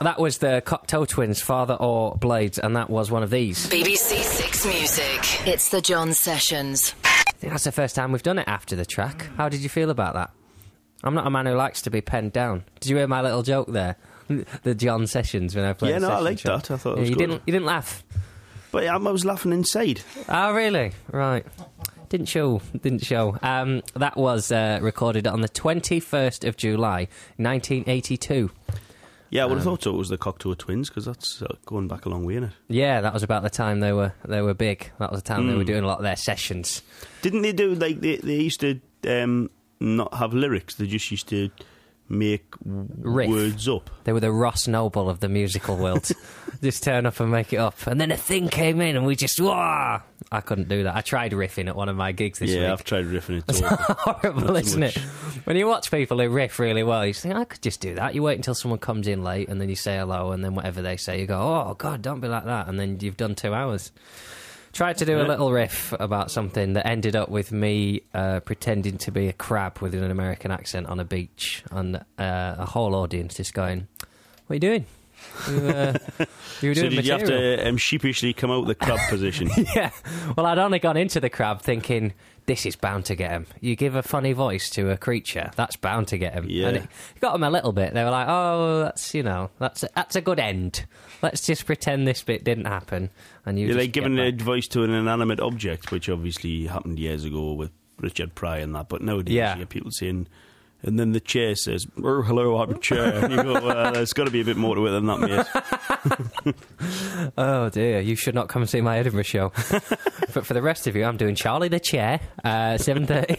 [0.00, 3.66] That was the Cocteau Twins, Feathers-Oar-Blades, and that was one of these.
[3.66, 5.46] BBC Six Music.
[5.46, 6.94] It's the John Sessions.
[7.04, 9.26] I think that's the first time we've done it after the track.
[9.36, 10.30] How did you feel about that?
[11.04, 12.64] I'm not a man who likes to be penned down.
[12.80, 13.96] Did you hear my little joke there?
[14.62, 15.90] The John Sessions when I played.
[15.90, 16.62] Yeah, no, I liked track.
[16.62, 16.74] that.
[16.74, 17.18] I thought it Yeah, you good.
[17.18, 17.42] didn't.
[17.46, 18.04] You didn't laugh.
[18.70, 20.00] But I was laughing inside.
[20.28, 20.92] Oh, really?
[21.10, 21.44] Right.
[22.10, 22.60] Didn't show.
[22.82, 23.38] Didn't show.
[23.42, 28.50] Um, that was uh, recorded on the 21st of July, 1982.
[29.30, 29.94] Yeah, I Um, would have thought so.
[29.94, 32.52] It was the Cocteau Twins because that's uh, going back a long way, isn't it?
[32.68, 34.90] Yeah, that was about the time they were they were big.
[34.98, 35.58] That was the time they Hmm.
[35.58, 36.82] were doing a lot of their sessions.
[37.22, 40.74] Didn't they do like they, they used to um, not have lyrics?
[40.74, 41.48] They just used to
[42.10, 43.30] make w- Riff.
[43.30, 43.88] words up.
[44.04, 46.10] They were the Ross Noble of the musical world.
[46.62, 47.86] just turn up and make it up.
[47.86, 50.00] And then a thing came in and we just, wah!
[50.32, 50.94] I couldn't do that.
[50.96, 52.70] I tried riffing at one of my gigs this yeah, week.
[52.72, 53.44] I've tried riffing it.
[53.48, 53.66] It's Too.
[53.66, 54.96] horrible, isn't much.
[54.96, 55.02] it?
[55.44, 58.14] When you watch people who riff really well, you think, I could just do that.
[58.14, 60.82] You wait until someone comes in late and then you say hello, and then whatever
[60.82, 62.68] they say, you go, oh, God, don't be like that.
[62.68, 63.92] And then you've done two hours.
[64.72, 68.98] Tried to do a little riff about something that ended up with me uh, pretending
[68.98, 72.94] to be a crab with an American accent on a beach, and uh, a whole
[72.94, 73.88] audience just going,
[74.46, 74.86] What are you doing?
[75.48, 75.98] You, uh,
[76.60, 79.50] you were So doing did you have to um, sheepishly come out the crab position?
[79.74, 79.90] yeah.
[80.36, 82.14] Well, I'd only gone into the crab thinking
[82.50, 83.46] this is bound to get him.
[83.60, 86.46] You give a funny voice to a creature, that's bound to get him.
[86.48, 86.66] Yeah.
[86.66, 86.88] And it
[87.20, 87.94] got him a little bit.
[87.94, 90.84] They were like, "Oh, that's you know, that's a, that's a good end.
[91.22, 93.10] Let's just pretend this bit didn't happen."
[93.46, 97.24] And you You're just like giving advice to an inanimate object, which obviously happened years
[97.24, 99.52] ago with Richard Pryor and that, but nowadays Yeah.
[99.54, 100.26] you get people saying.
[100.82, 103.22] And then the chair says, oh, hello, I'm a chair.
[103.24, 105.20] And you go, well, there's got to be a bit more to it than that,
[105.20, 106.54] mate.
[107.36, 109.52] Oh dear, you should not come and see my Edinburgh show.
[110.32, 113.36] but for the rest of you, I'm doing Charlie the Chair, uh, seven thirty.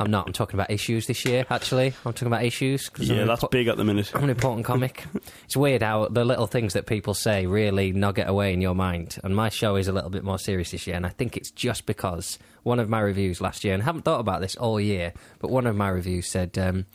[0.00, 0.26] I'm not.
[0.26, 1.44] I'm talking about issues this year.
[1.50, 2.88] Actually, I'm talking about issues.
[2.88, 4.10] 'cause I'm Yeah, that's impo- big at the minute.
[4.14, 5.04] I'm an important comic.
[5.44, 9.18] it's weird how the little things that people say really nugget away in your mind.
[9.24, 11.50] And my show is a little bit more serious this year, and I think it's
[11.50, 14.80] just because one of my reviews last year, and I haven't thought about this all
[14.80, 16.58] year, but one of my reviews said.
[16.58, 16.86] Um,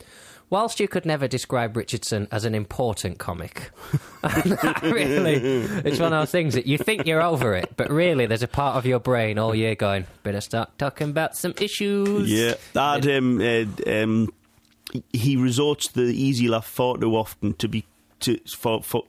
[0.52, 3.70] Whilst you could never describe Richardson as an important comic,
[4.82, 5.34] really,
[5.84, 8.48] it's one of those things that you think you're over it, but really, there's a
[8.48, 13.06] part of your brain all year going, "Better start talking about some issues." Yeah, that
[13.06, 14.32] um, uh, um,
[15.12, 17.86] he resorts to the easy laugh far too often to be
[18.20, 19.04] to for, for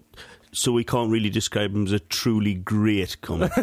[0.53, 3.51] so we can't really describe him as a truly great comic.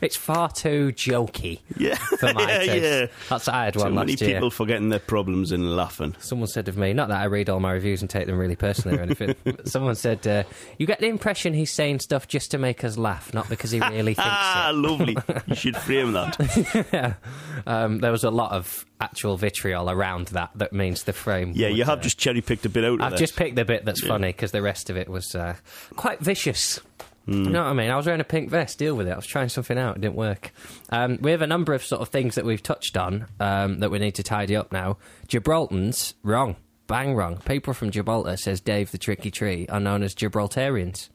[0.00, 1.60] it's far too jokey.
[1.76, 2.82] yeah, for my yeah, taste.
[2.84, 3.06] yeah.
[3.28, 4.34] That's I had Too one many last year.
[4.34, 6.14] people forgetting their problems and laughing.
[6.20, 8.56] Someone said of me, not that I read all my reviews and take them really
[8.56, 9.34] personally or anything.
[9.44, 10.44] but someone said, uh,
[10.78, 13.80] "You get the impression he's saying stuff just to make us laugh, not because he
[13.80, 15.16] really thinks Ah, lovely.
[15.46, 16.86] You should frame that.
[16.92, 17.14] yeah.
[17.66, 20.50] Um, there was a lot of actual vitriol around that.
[20.54, 21.52] That means the frame.
[21.54, 23.64] Yeah, you have uh, just cherry picked a bit out of I've just picked the
[23.64, 25.56] bit that's funny because the rest of it was uh,
[25.96, 26.80] quite vicious.
[27.28, 27.90] You know what I mean?
[27.90, 28.78] I was wearing a pink vest.
[28.78, 29.12] Deal with it.
[29.12, 29.96] I was trying something out.
[29.96, 30.52] It didn't work.
[30.90, 33.90] Um, we have a number of sort of things that we've touched on um, that
[33.90, 34.98] we need to tidy up now.
[35.26, 36.54] Gibraltans wrong,
[36.86, 37.38] bang wrong.
[37.38, 41.08] People from Gibraltar says Dave the Tricky Tree are known as Gibraltarians.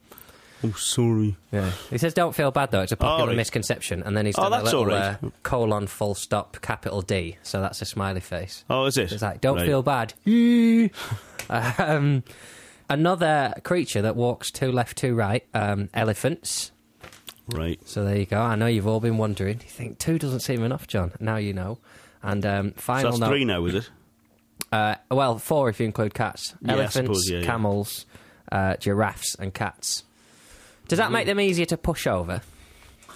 [0.64, 1.34] Oh, sorry.
[1.50, 2.82] Yeah, he says don't feel bad though.
[2.82, 3.36] It's a popular Oh, right.
[3.36, 4.02] misconception.
[4.04, 5.16] And then he's Oh, done a little right.
[5.24, 7.38] uh, colon full stop capital D.
[7.42, 8.64] So that's a smiley face.
[8.70, 9.10] Oh, is it?
[9.10, 9.66] It's like, don't Right.
[9.66, 10.14] feel bad.
[11.50, 12.22] um,
[12.92, 16.70] another creature that walks two left, two right, um, elephants.
[17.48, 17.80] Right.
[17.86, 18.40] So there you go.
[18.40, 19.60] I know you've all been wondering.
[19.60, 21.12] You think two doesn't seem enough, Jon.
[21.20, 21.78] Now you know.
[22.22, 23.28] And um, So final that's note.
[23.28, 23.90] three now, is it?
[24.70, 26.54] Uh, well, four if you include cats.
[26.62, 28.06] Yeah, Elephants, suppose, yeah, camels,
[28.50, 30.04] uh, giraffes, and cats.
[30.88, 32.42] Does that make them easier to push over?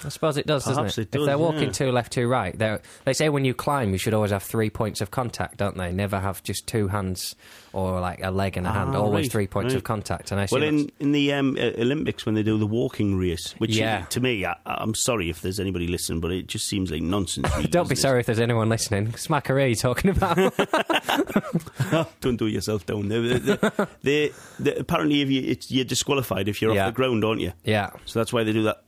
[0.05, 0.99] I suppose it does, doesn't it?
[0.99, 1.73] it does, if they're walking yeah.
[1.73, 2.81] two left, two right, they're-
[3.13, 5.93] say when you climb, you should always have three points of contact, don't they?
[5.93, 7.35] Never have just two hands
[7.73, 8.95] or like a leg and a hand.
[8.95, 9.79] Ah, always right, three points right.
[9.79, 10.33] of contact.
[10.33, 13.55] And I Well, in, in the um, uh, Olympics, when they do the walking race,
[13.59, 14.05] which Yeah.
[14.11, 17.49] to me, I, I'm sorry if there's anybody listening, but it just seems like nonsense.
[17.57, 17.99] really, don't be it?
[17.99, 19.09] sorry if there's anyone listening.
[19.13, 20.37] Smackery talking about?
[22.21, 23.09] Don't do yourself down.
[23.09, 23.57] They, they,
[24.03, 26.87] they, they- apparently, if you, it's, you're disqualified if you're Yeah.
[26.87, 27.53] off the ground, aren't you?
[27.65, 27.91] yeah.
[28.07, 28.83] So that's why they do that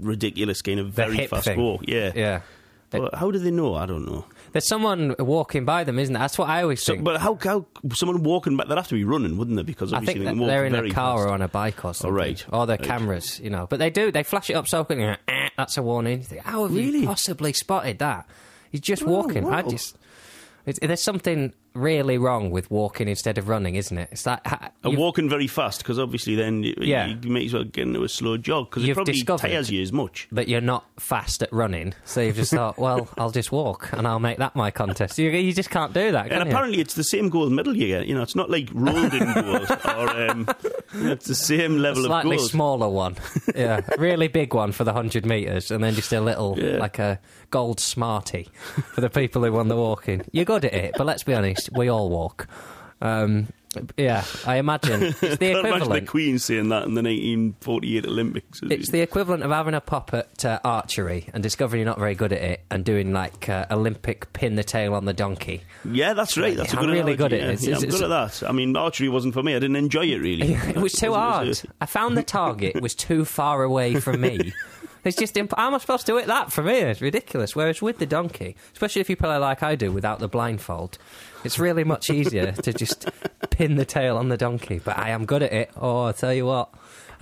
[0.00, 1.58] ridiculous kind of very fast thing.
[1.60, 1.82] walk.
[1.86, 2.12] Yeah.
[2.14, 2.40] Yeah.
[2.90, 3.76] But how do they know?
[3.76, 4.24] I don't know.
[4.50, 6.22] There's someone walking by them, isn't there?
[6.22, 7.04] That's what I always So, think.
[7.04, 8.66] but how, how someone walking back?
[8.66, 9.62] They'd have to be running, wouldn't they?
[9.62, 11.28] Because I obviously think they they're in very a car fast.
[11.28, 12.12] or on a bike or something.
[12.12, 12.44] right.
[12.52, 12.86] Or their Right.
[12.88, 13.68] cameras, you know.
[13.70, 16.22] But they do, they flash it up so quickly, eh, that's a warning.
[16.24, 18.28] Think, how have you possibly spotted that?
[18.72, 19.48] You're just Oh, walking.
[19.48, 19.96] I just.
[20.64, 24.08] There's something really wrong with walking instead of running, isn't it?
[24.12, 24.44] It's like.
[24.46, 27.06] ha- And walking very fast because obviously then you, Yeah.
[27.22, 29.92] you may as well get into a slow jog because it probably tires you as
[29.92, 30.28] much.
[30.32, 34.06] that you're not fast at running, so you've just thought, well, I'll just walk and
[34.06, 35.18] I'll make that my contest.
[35.18, 36.54] You, you just can't do that, can And you?
[36.56, 38.06] apparently it's the same gold medal you get.
[38.06, 40.48] You know, it's not like Roldan gold or um,
[40.94, 42.50] it's the same level slightly of gold.
[42.50, 43.16] smaller one.
[43.54, 46.78] Yeah, really big one for the 100 metres, and then just a little, Yeah.
[46.78, 48.48] like a gold smartie
[48.94, 50.22] for the people who won the walking.
[50.32, 52.46] You're good at it, but let's be honest, we all walk.
[53.02, 53.48] Um,
[53.96, 56.00] yeah, I imagine it's the Can't imagine the.
[56.02, 58.60] Queen saying that in the 1948 Olympics.
[58.64, 58.92] It's it?
[58.92, 62.32] the equivalent of having a pop at uh, archery and discovering you're not very good
[62.32, 65.62] at it and doing like uh, Olympic pin the tail on the donkey.
[65.84, 66.56] yeah, that's right.
[66.56, 67.68] That's Yeah, a good I'm really good analogy, at it.
[67.70, 67.76] yeah.
[67.76, 68.48] It's- Yeah, I'm good at that.
[68.48, 69.54] I mean, archery wasn't for me.
[69.54, 70.54] I didn't enjoy it really.
[70.68, 71.48] It was too hard.
[71.48, 74.52] It I found the target was too far away from me.
[75.02, 76.88] It's just imp- how am I supposed to hit that from here?
[76.88, 77.56] It's ridiculous.
[77.56, 80.98] Whereas with the donkey, especially if you play like I do without the blindfold,
[81.44, 83.08] it's really much easier to just
[83.50, 84.80] pin the tail on the donkey.
[84.82, 85.70] But I am good at it.
[85.76, 86.68] Oh, I tell you what.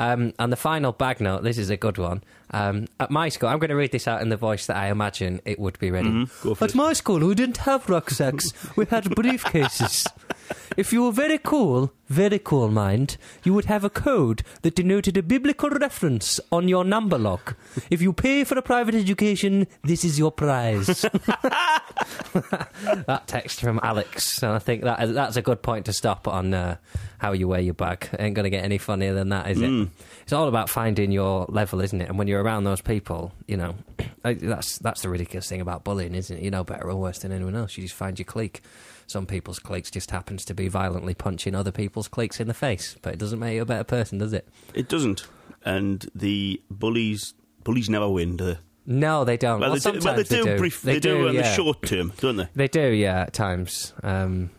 [0.00, 1.42] Um, and the final bag note.
[1.42, 2.22] This is a good one.
[2.52, 4.90] Um, at my school, I'm going to read this out in the voice that I
[4.90, 6.24] imagine it would be ready.
[6.26, 6.74] For At it.
[6.76, 8.52] my school, we didn't have rucksacks.
[8.76, 10.06] we had briefcases.
[10.78, 15.16] If you were very cool, very cool mind, you would have a code that denoted
[15.16, 17.56] a biblical reference on your number lock.
[17.90, 20.86] If you pay for a private education, this is your prize.
[22.86, 26.54] that text from Alex, and I think that that's a good point to stop on
[26.54, 26.76] uh,
[27.18, 28.08] how you wear your bag.
[28.16, 29.88] Ain't going to get any funnier than that, is it?
[30.22, 32.08] It's all about finding your level, isn't it?
[32.08, 33.74] And when you're around those people, you know,
[34.22, 36.44] that's that's the ridiculous thing about bullying, isn't it?
[36.44, 37.76] You know better or worse than anyone else.
[37.76, 38.62] You just find your clique.
[39.08, 42.94] Some people's cliques just happens to be violently punching other people's cliques in the face,
[43.02, 44.46] but it doesn't make you a better person, does it?
[44.74, 45.26] It doesn't.
[45.64, 48.58] And the bullies bullies never win, do they?
[48.86, 49.60] No, they don't.
[49.60, 50.58] Well, Well, they, do, well, they sometimes do.
[50.58, 51.42] brief, they, do, in yeah.
[51.42, 52.48] the short term, don't they?
[52.54, 53.92] They do, yeah, at times.
[54.02, 54.50] Um,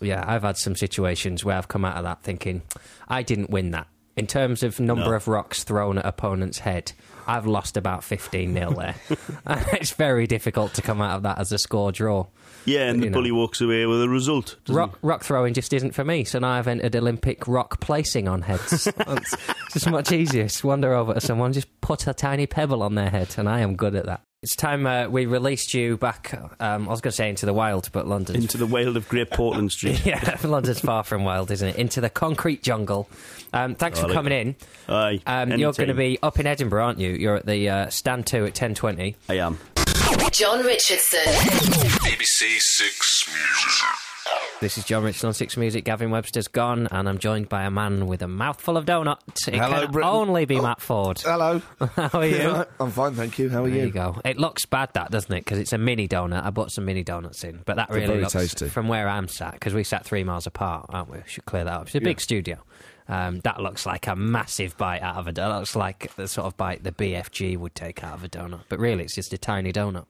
[0.00, 2.62] yeah, I've had some situations where I've come out of that thinking,
[3.08, 3.86] I didn't win that.
[4.16, 5.12] In terms of number No.
[5.14, 6.92] of rocks thrown at opponent's head,
[7.26, 8.94] I've lost about 15 nil there.
[9.44, 12.26] And it's very difficult to come out of that as a score draw.
[12.64, 13.14] Yeah, and the know.
[13.14, 14.56] bully walks away with a result.
[14.68, 18.42] Rock, rock throwing just isn't for me, so now I've entered Olympic rock placing on
[18.42, 18.86] heads.
[18.96, 19.36] it's
[19.72, 20.44] just much easier.
[20.44, 23.60] Just wander over to someone, just put a tiny pebble on their head, and I
[23.60, 24.22] am good at that.
[24.42, 26.38] It's time uh, we released you back.
[26.60, 29.08] Um, I was going to say into the wild, but London Into the wild of
[29.08, 30.04] Great Portland Street.
[30.04, 31.76] yeah, London's far from wild, isn't it?
[31.76, 33.08] Into the concrete jungle.
[33.54, 34.56] Um, thanks for coming in.
[34.86, 35.22] Aye.
[35.26, 37.12] Um, you're going to be up in Edinburgh, aren't you?
[37.12, 39.16] You're at the uh, stand two at ten twenty.
[39.30, 39.58] I am.
[40.32, 41.20] Jon Richardson.
[42.02, 43.88] BBC Six Music.
[44.60, 45.84] This is Jon Richardson on Six Music.
[45.84, 49.46] Gavin Webster's gone, and I'm joined by a man with a mouthful of donuts.
[49.46, 50.10] It Hello, can Britain.
[50.10, 50.62] only be Oh.
[50.62, 51.20] Matt Ford.
[51.20, 51.60] Hello.
[51.96, 52.64] How are you?
[52.80, 53.50] I'm fine, thank you.
[53.50, 53.86] How are There you?
[53.86, 54.20] you go.
[54.24, 55.44] It looks bad, that doesn't it?
[55.44, 56.44] Because it's a mini donut.
[56.44, 58.68] I bought some mini donuts in, but that They're really very looks tasty.
[58.68, 61.18] from where I'm sat because we sat three miles apart, aren't we?
[61.26, 61.86] Should clear that up.
[61.86, 62.58] It's a big studio.
[63.06, 65.32] Um, that looks like a massive bite out of a.
[65.32, 68.62] That looks like the sort of bite the BFG would take out of a donut,
[68.68, 70.06] but really it's just a tiny donut.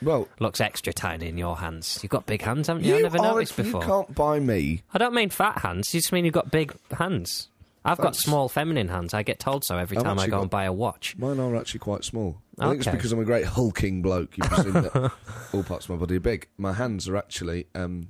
[0.00, 1.98] Well, Looks extra tiny in your hands.
[2.02, 2.94] You've got big hands, haven't you?
[2.94, 3.82] I you, never are, noticed before.
[3.82, 4.82] you can't buy me.
[4.94, 5.92] I don't mean fat hands.
[5.92, 7.48] You just mean you've got big hands.
[7.84, 9.12] I've got small feminine hands.
[9.14, 11.16] I get told so every I've time I go got- and buy a watch.
[11.16, 12.40] Mine are actually quite small.
[12.60, 14.36] I think it's because I'm a great hulking bloke.
[14.36, 15.12] You presume that
[15.52, 16.48] all parts of my body are big.
[16.58, 18.08] My hands are actually um,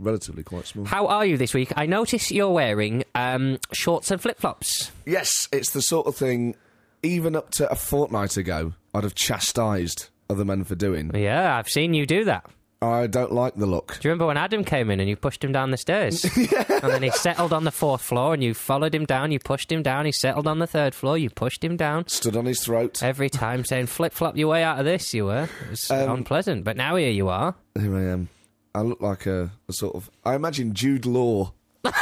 [0.00, 0.84] relatively quite small.
[0.84, 1.72] How are you this week?
[1.76, 4.90] I notice you're wearing um, shorts and flip flops.
[5.06, 6.54] Yes, it's the sort of thing.
[7.02, 11.10] Even up to a fortnight ago, I'd have chastised other men for doing.
[11.14, 12.44] Yeah, I've seen you do that.
[12.82, 13.98] I don't like the look.
[14.00, 16.24] Do you remember when Adam came in and you pushed him down the stairs?
[16.82, 19.70] And then he settled on the fourth floor and you followed him down, you pushed
[19.70, 22.06] him down, he settled on the third floor, you pushed him down.
[22.08, 23.02] Stood on his throat.
[23.02, 25.44] Every time saying, flip flop your way out of this, you were.
[25.64, 26.64] It was Um, unpleasant.
[26.64, 27.54] But now here you are.
[27.78, 28.28] Here I am.
[28.74, 30.10] I look like a, a sort of.
[30.24, 31.52] I imagine Jude Law.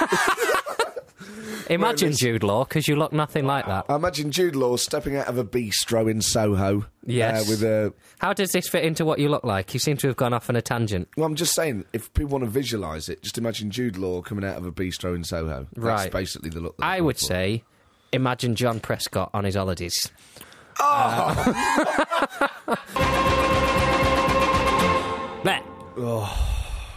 [1.71, 3.85] Imagine Jude Law, because you look nothing like that.
[3.91, 6.87] I imagine Jude Law stepping out of a bistro in Soho.
[7.05, 7.47] Yes.
[7.47, 7.93] Uh, with a.
[8.21, 9.75] How does this fit into what you look like?
[9.75, 11.09] You seem to have gone off on a tangent.
[11.17, 14.45] Well, I'm just saying, if people want to visualise it, just imagine Jude Law coming
[14.45, 15.67] out of a bistro in Soho.
[15.77, 15.97] Right.
[16.05, 16.79] That's basically the look.
[16.79, 17.25] That I I'm would for.
[17.27, 17.65] say,
[18.13, 20.11] imagine John Prescott on his holidays.
[20.81, 21.35] Oh!
[25.45, 25.63] there.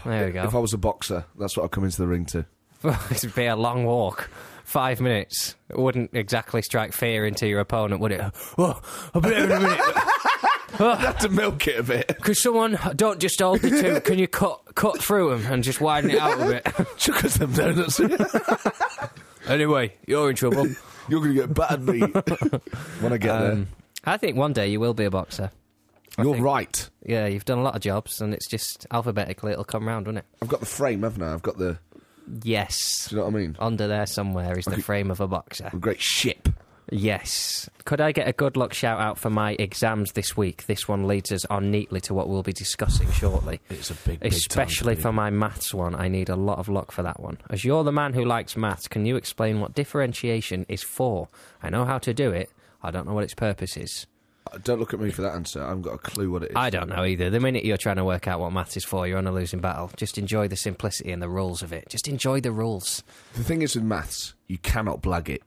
[0.05, 0.43] There we go.
[0.43, 0.55] If.
[0.55, 2.45] I was a boxer, that's what I'd come into the ring to.
[2.83, 4.29] it would be a long walk.
[4.63, 5.55] Five minutes.
[5.69, 8.21] It wouldn't exactly strike fear into your opponent, would it?
[8.57, 8.81] Oh,
[9.13, 9.79] I'll be there in a minute.
[10.79, 12.17] I'd have to milk it a bit.
[12.21, 13.99] Could someone don't just hold the two?
[14.01, 16.87] Can you cut cut through them and just widen it out a bit?
[16.97, 17.99] Chuck us them donuts.
[19.47, 20.67] anyway, you're in trouble.
[21.09, 21.99] You're going to get battered me
[23.01, 23.67] when I get Um,
[24.05, 25.51] I think one day you will be a boxer.
[26.15, 26.25] There.
[26.25, 26.89] You're think- right.
[27.05, 30.19] Yeah, you've done a lot of jobs, and it's just alphabetically it'll come round, won't
[30.19, 30.25] it?
[30.41, 31.33] I've got the frame, haven't I?
[31.33, 31.79] I've got the.
[32.43, 33.07] Yes.
[33.09, 33.55] Do you know what I mean?
[33.59, 35.69] Under there somewhere is the frame of a boxer.
[35.73, 36.49] A great ship.
[36.89, 37.69] Yes.
[37.85, 40.65] Could I get a good luck shout out for my exams this week?
[40.65, 43.61] This one leads us on neatly to what we'll be discussing shortly.
[43.69, 46.67] It's a big, big Especially time for my maths one, I need a lot of
[46.67, 47.37] luck for that one.
[47.49, 51.29] As you're the man who likes maths, can you explain what differentiation is for?
[51.63, 52.49] I know how to do it,
[52.83, 54.05] I don't know what its purpose is.
[54.51, 55.61] Uh, Don't look at me for that answer.
[55.63, 56.55] I haven't got a clue what it is.
[56.55, 57.29] I don't know either.
[57.29, 59.59] The minute you're trying to work out what maths is for, you're on a losing
[59.59, 59.91] battle.
[59.97, 61.89] Just enjoy the simplicity and the rules of it.
[61.89, 63.03] Just enjoy the rules.
[63.33, 65.43] The thing is with maths, you cannot blag it.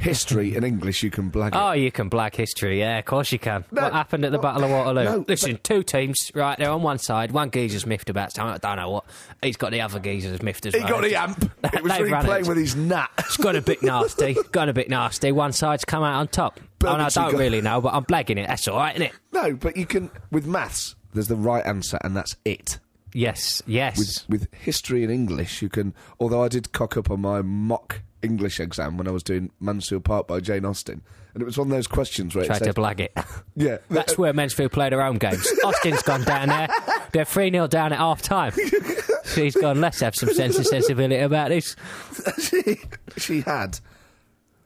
[0.00, 2.78] History in English, you can blag Oh, you can blag history.
[2.78, 3.66] Yeah, of course you can.
[3.70, 5.04] No, what happened at the no, Battle of Waterloo?
[5.04, 7.32] no, Listen, two teams, right, they're on one side.
[7.32, 8.54] One geezer's miffed about something.
[8.54, 9.04] I don't know what.
[9.42, 10.86] He's got the other geezer's miffed as well.
[10.86, 11.02] He well.
[11.02, 11.52] got the amp.
[11.74, 12.48] It was really playing it.
[12.48, 13.10] with his nut.
[13.18, 14.36] It's got a bit nasty.
[14.52, 15.32] got a bit nasty.
[15.32, 16.58] One side's come out on top.
[16.78, 18.48] But oh, and I don't go- really know, but I'm blagging it.
[18.48, 19.12] That's all right, isn't it?
[19.32, 20.96] No, but you can with maths.
[21.12, 22.78] There's the right answer, and that's it.
[23.12, 23.98] Yes, yes.
[23.98, 25.94] With with history and English, you can.
[26.18, 30.04] Although I did cock up on my mock English exam when I was doing Mansfield
[30.04, 31.02] Park by Jane Austen,
[31.34, 33.12] and it was one of those questions where it Tried said, to blag it.
[33.56, 35.46] "Yeah, That's where Mansfield play their own games.
[35.64, 36.68] Austin's gone down there.
[37.12, 38.52] They're 3 0 down at half time.
[39.34, 41.76] She's gone, let's have some sense and sensibility about this.
[42.42, 42.80] she,
[43.16, 43.78] she had.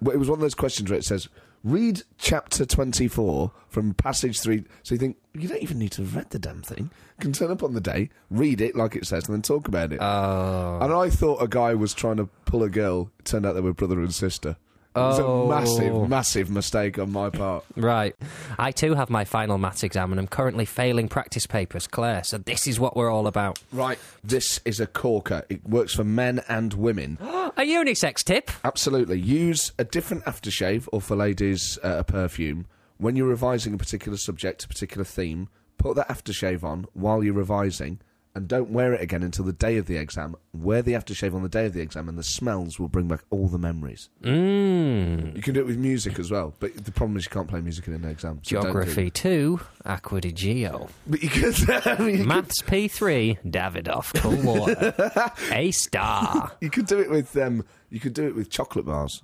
[0.00, 1.28] Well, it was one of those questions where it says,
[1.64, 4.64] read chapter 24 from passage 3.
[4.82, 6.90] So you think, you don't even need to have read the damn thing.
[7.18, 9.66] You can turn up on the day, read it like it says, and then talk
[9.66, 9.98] about it.
[10.00, 10.78] Oh.
[10.80, 13.10] And I thought a guy was trying to pull a girl.
[13.18, 14.56] It turned out they were brother and sister.
[14.94, 15.42] It was Oh.
[15.42, 17.64] a massive, massive mistake on my part.
[17.76, 18.14] Right.
[18.58, 22.22] I too have my final maths exam and I'm currently failing practice papers, Claire.
[22.24, 23.58] So this is what we're all about.
[23.72, 25.44] Right, this is a corker.
[25.48, 27.18] It works for men and women.
[27.56, 28.50] A unisex tip.
[28.64, 29.18] Absolutely.
[29.20, 32.66] Use a different aftershave or for ladies, uh, a perfume
[32.98, 37.34] when you're revising a particular subject, a particular theme, put that aftershave on while you're
[37.34, 37.98] revising,
[38.34, 40.34] and don't wear it again until the day of the exam.
[40.52, 43.20] Wear the aftershave on the day of the exam, and the smells will bring back
[43.30, 44.08] all the memories.
[44.22, 45.36] Mmm.
[45.36, 47.60] You can do it with music as well, but the problem is you can't play
[47.60, 48.40] music in an exam.
[48.42, 49.14] so do Geography it.
[49.14, 50.88] 2, Acqua di Gio.
[51.06, 51.54] But you could.
[51.70, 55.32] I mean, you could Maths P3, Davidoff, cool water.
[55.52, 56.52] A star.
[56.60, 59.22] You could do it with um, you could do it with chocolate bars,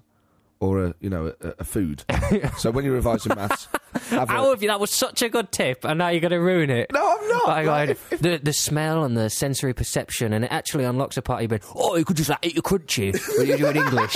[0.60, 2.04] or a you know a, a food.
[2.58, 3.66] so when you're revising maths,
[4.10, 4.68] have a, have you?
[4.68, 6.92] That was such a good tip, and now you're going to ruin it.
[6.92, 7.46] no, I'm not.
[7.46, 11.16] By Like, if- if- the the smell and the sensory perception, and it actually unlocks
[11.16, 11.70] a part of your brain.
[11.74, 14.14] Oh, you could just like eat your crunchy when you do it in English.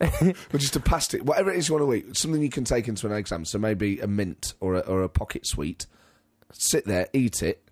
[0.52, 2.88] or just a pasty, whatever it is you want to eat, something you can take
[2.88, 3.44] into an exam.
[3.44, 5.86] So maybe a mint or a, or a pocket sweet.
[6.52, 7.68] Sit there, eat it,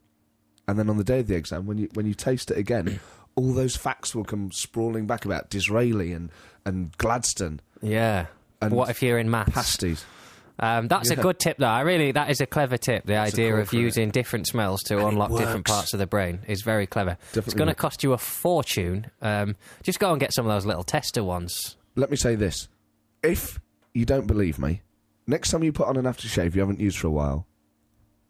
[0.67, 3.01] and then on the day of the exam, when you when you taste it again,
[3.35, 6.31] all those facts will come sprawling back about Disraeli and
[6.65, 8.27] and Gladstone yeah.
[8.61, 9.53] And what if you're in maths?
[9.53, 10.05] pasties.
[10.61, 11.67] Um, that's a good tip, though.
[11.67, 13.05] I really, that is a clever tip.
[13.05, 13.81] The a idea of for it.
[13.81, 17.17] using different smells to And unlock different parts of the brain is very clever.
[17.35, 19.07] it's going to cost you a fortune.
[19.21, 21.77] Um, just go and get some of those little tester ones.
[21.97, 22.69] Let me say this:
[23.25, 23.59] if
[23.93, 24.83] you don't believe me,
[25.27, 27.47] next time you put on an aftershave you haven't used for a while,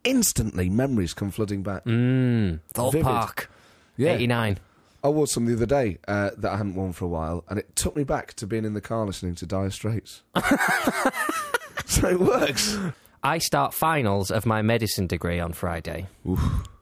[0.05, 1.85] instantly memories come flooding back.
[1.85, 2.61] Mmm.
[2.73, 3.05] Thorpe Vivid.
[3.05, 3.51] Park,
[3.99, 4.13] Yeah.
[4.15, 4.59] 89.
[5.05, 7.59] I wore some the other day uh, that I hadn't worn for a while, and
[7.59, 10.23] it took me back to being in the car listening to Dire Straits.
[11.87, 12.79] so it works.
[13.23, 16.07] I start finals of my medicine degree on Friday.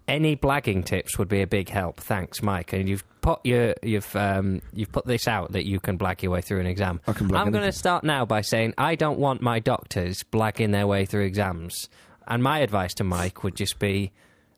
[0.09, 2.00] Any blagging tips would be a big help.
[2.00, 2.72] Thanks, Mike.
[2.72, 6.33] And you've put your you've um, you've put this out that you can blag your
[6.33, 7.00] way through an exam.
[7.06, 10.24] I can blag I'm going to start now by saying I don't want my doctors
[10.24, 11.88] blagging their way through exams.
[12.26, 14.12] And my advice to Mike would just be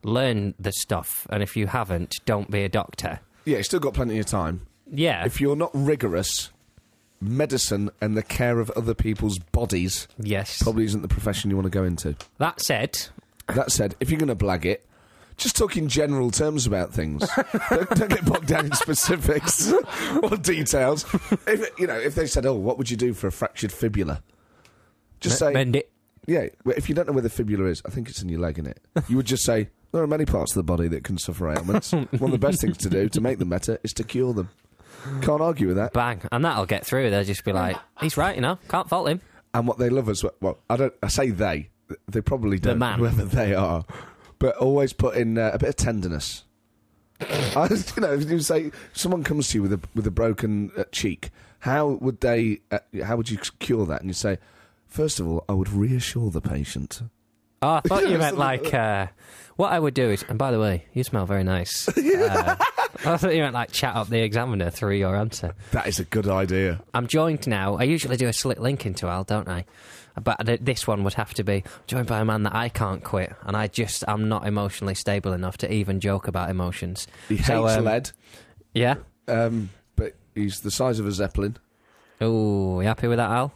[0.05, 1.27] learn the stuff.
[1.31, 3.21] And if you haven't, don't be a doctor.
[3.45, 4.67] Yeah, you still got plenty of time.
[4.91, 5.25] Yeah.
[5.25, 6.51] If you're not rigorous,
[7.21, 10.63] medicine and the care of other people's bodies yes.
[10.63, 12.17] probably isn't the profession you want to go into.
[12.39, 12.99] That said,
[13.55, 14.87] That said, if you're going to blag it,
[15.37, 17.27] just talk in general terms about things.
[17.71, 19.73] don't, don't get bogged down in specifics
[20.23, 21.05] or details.
[21.47, 24.23] If you know, if they said, "Oh, what would you do for a fractured fibula?"
[25.21, 25.91] Just say, mend it.
[26.27, 28.59] "Yeah." If you don't know where the fibula is, I think it's in your leg,
[28.59, 28.79] in it.
[29.09, 31.93] You would just say, "There are many parts of the body that can suffer ailments.
[31.93, 34.49] One of the best things to do to make them better is to cure them."
[35.23, 35.93] Can't argue with that.
[35.93, 36.23] Bang.
[36.31, 37.11] And that'll get through.
[37.11, 38.59] They'll just be like, he's right, you know.
[38.69, 39.21] Can't fault him.
[39.55, 40.95] And what they love as well, well, I don't.
[41.03, 41.71] I say they.
[42.09, 42.75] They probably don't.
[42.75, 42.99] The man.
[42.99, 43.85] Whoever they are,
[44.39, 46.45] but always put in uh, a bit of tenderness.
[47.21, 50.71] I, you know, if you say someone comes to you with a with a broken
[50.77, 52.61] uh, cheek, how would they?
[52.71, 54.01] Uh, how would you cure that?
[54.01, 54.39] And you say,
[54.87, 57.03] first of all, I would reassure the patient.
[57.63, 59.07] Oh, I thought you meant like uh,
[59.57, 61.89] what I would do is, and by the way, you smell very nice.
[63.05, 65.55] Uh, I thought you meant like chat up the examiner through your answer.
[65.73, 66.83] That is a good idea.
[66.95, 67.75] I'm joined now.
[67.77, 69.65] I usually do a slick link into Al, don't I?
[70.23, 73.03] But th- this one would have to be joined by a man that I can't
[73.03, 77.09] quit, and I just I'm not emotionally stable enough to even joke about emotions.
[77.29, 78.11] He So, hates um, lead,
[78.75, 78.97] Yeah.
[79.27, 81.57] um, but he's the size of a zeppelin.
[82.21, 83.53] Oh, you happy with that, Al?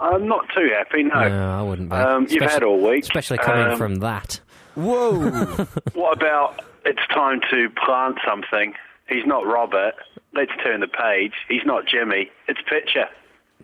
[0.00, 1.28] I'm not too happy, no.
[1.28, 1.96] No, I wouldn't be.
[1.96, 3.02] Um, you've had all week.
[3.04, 4.40] especially coming Um, from that.
[4.74, 5.66] Whoa!
[5.94, 8.72] What about it's time to plant something?
[9.08, 9.94] He's not Robert.
[10.34, 11.32] Let's turn the page.
[11.48, 12.30] He's not Jimmy.
[12.48, 13.06] It's Pitcher.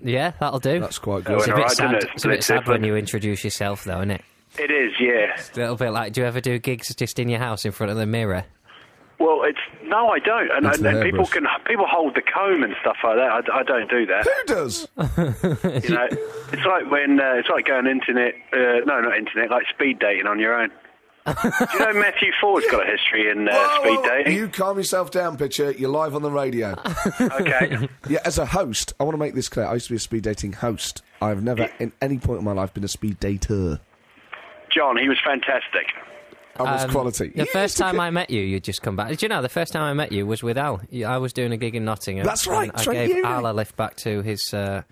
[0.02, 0.80] Yeah, that'll do.
[0.80, 1.38] That's quite good.
[1.38, 1.94] It's a All bit right, sad.
[1.94, 2.04] it?
[2.14, 4.24] It's a bit It's sad when you introduce yourself, though, isn't it?
[4.58, 5.36] It is, yeah.
[5.54, 7.90] A little bit like, do you ever do gigs just in your house in front
[7.92, 8.44] of the mirror?
[9.18, 10.50] Well, it's no, I don't.
[10.50, 13.50] And, and, and people can people hold the comb and stuff like that.
[13.50, 14.24] I, I don't do that.
[14.24, 14.88] Who does?
[15.86, 16.08] You know,
[16.52, 18.34] it's like when uh, it's like going internet.
[18.52, 19.50] Uh, no, not internet.
[19.50, 20.70] Like speed dating on your own.
[21.26, 21.32] do
[21.72, 24.08] you know Matthew Forde's got a history in uh, Whoa, speed whoa, whoa.
[24.08, 24.36] dating?
[24.36, 25.72] You calm yourself down, Pitcher.
[25.72, 26.76] You're live on the radio.
[27.20, 27.88] Okay.
[28.08, 29.66] Yeah, as a host, I want to make this clear.
[29.66, 31.02] I used to be a speed dating host.
[31.20, 33.80] I've never, in any point in my life, been a speed dater.
[34.70, 35.86] Jon, he was fantastic.
[36.58, 37.28] I was Um, quality.
[37.28, 39.08] The You first time I met you, you'd just come back.
[39.08, 40.80] Did you know the first time I met you was with Al?
[41.06, 42.24] I was doing a gig in Nottingham.
[42.24, 44.82] That's right, I right, gave you- Al a lift back to his uh,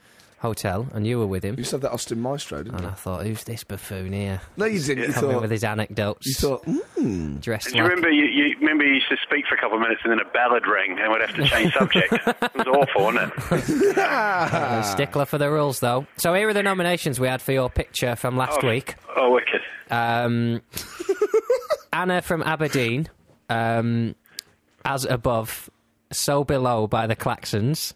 [0.44, 1.54] hotel, and you were with him.
[1.58, 2.90] You said that Austin Maestro, didn't And you?
[2.90, 4.40] I thought, who's this buffoon here?
[4.56, 5.08] No, you didn't.
[5.08, 5.42] You Coming thought.
[5.42, 6.26] with his anecdotes.
[6.26, 6.64] You thought.
[6.66, 7.40] Mm.
[7.40, 9.76] dressed Do you like remember you, you remember you used to speak for a couple
[9.76, 12.12] of minutes and then a ballad rang and we'd have to change subject.
[12.26, 13.96] it was awful, wasn't it?
[13.98, 16.06] a stickler for the rules, though.
[16.18, 18.94] So here are the nominations we had for your picture from last Oh, week.
[19.16, 19.60] Oh, wicked.
[19.90, 20.60] Um,
[21.92, 23.08] Anna from Aberdeen,
[23.48, 24.14] um,
[24.84, 25.70] as above,
[26.12, 27.94] so below by the Klaxons.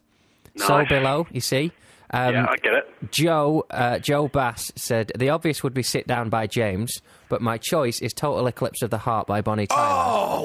[0.57, 1.73] So below, you see.
[2.11, 3.11] Um, yeah, I get it.
[3.11, 7.59] Joe uh, Joe Bass said the obvious would be "Sit Down" by James, but my
[7.59, 9.87] choice is "Total Eclipse of the Heart" by Bonnie Tyler.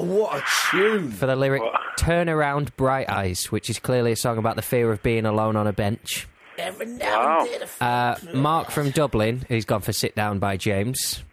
[0.00, 1.10] Oh, what a tune!
[1.10, 1.62] For the lyric
[1.98, 5.56] "Turn Around, Bright Eyes," which is clearly a song about the fear of being alone
[5.56, 6.28] on a bench.
[6.58, 7.46] Every now Wow.
[7.50, 7.68] and then.
[7.80, 11.24] Uh, Mark from Dublin, he's gone for Sit Down by James.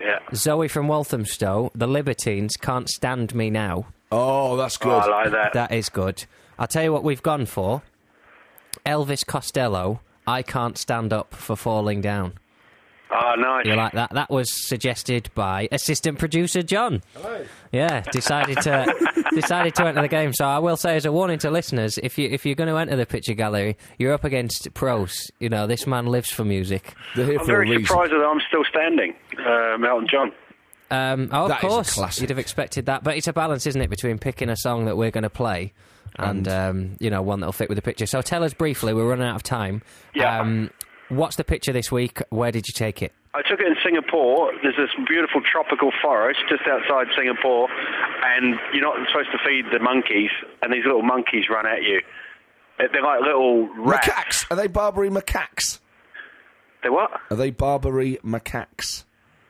[0.00, 0.20] Yeah.
[0.34, 3.86] Zoe from Walthamstow, The Libertines, Can't Stand Me Now.
[4.12, 5.02] Oh, that's Oh, good.
[5.02, 5.52] I like that.
[5.54, 6.24] That is good.
[6.58, 7.82] I'll tell you what we've gone for.
[8.84, 12.34] Elvis Costello, I Can't Stand Up for Falling Down.
[13.10, 13.66] Oh, nice.
[13.66, 14.10] You like that?
[14.14, 17.00] That was suggested by assistant producer John.
[17.14, 17.44] Hello.
[17.70, 18.92] Yeah, decided to
[19.34, 20.32] decided to enter the game.
[20.32, 22.76] So I will say as a warning to listeners, if you if you're going to
[22.76, 25.30] enter the picture gallery, you're up against pros.
[25.38, 26.94] You know, this man lives for music.
[27.14, 27.86] They're here I'm for a very reason.
[27.86, 30.32] surprised that I'm still standing, uh, Elton John.
[30.90, 32.20] Um, oh, of That is a course, classic.
[32.22, 34.96] you'd have expected that, but it's a balance, isn't it, between picking a song that
[34.96, 35.72] we're going to play
[36.18, 38.06] and, um, you know one that'll fit with the picture.
[38.06, 39.82] So tell us briefly, we're running out of time.
[40.14, 40.40] Yeah.
[40.40, 40.70] Um,
[41.08, 42.20] what's the picture this week?
[42.30, 43.12] Where did you take it?
[43.34, 44.52] I took it in Singapore.
[44.62, 47.68] There's this beautiful tropical forest just outside Singapore,
[48.24, 50.30] and you're not supposed to feed the monkeys,
[50.62, 52.00] and these little monkeys run at you.
[52.78, 54.08] They're they're like little rats.
[54.08, 54.46] Macaques.
[54.50, 55.80] Are they Barbary macaques?
[56.82, 57.10] They're what?
[57.30, 59.04] Are they Barbary macaques?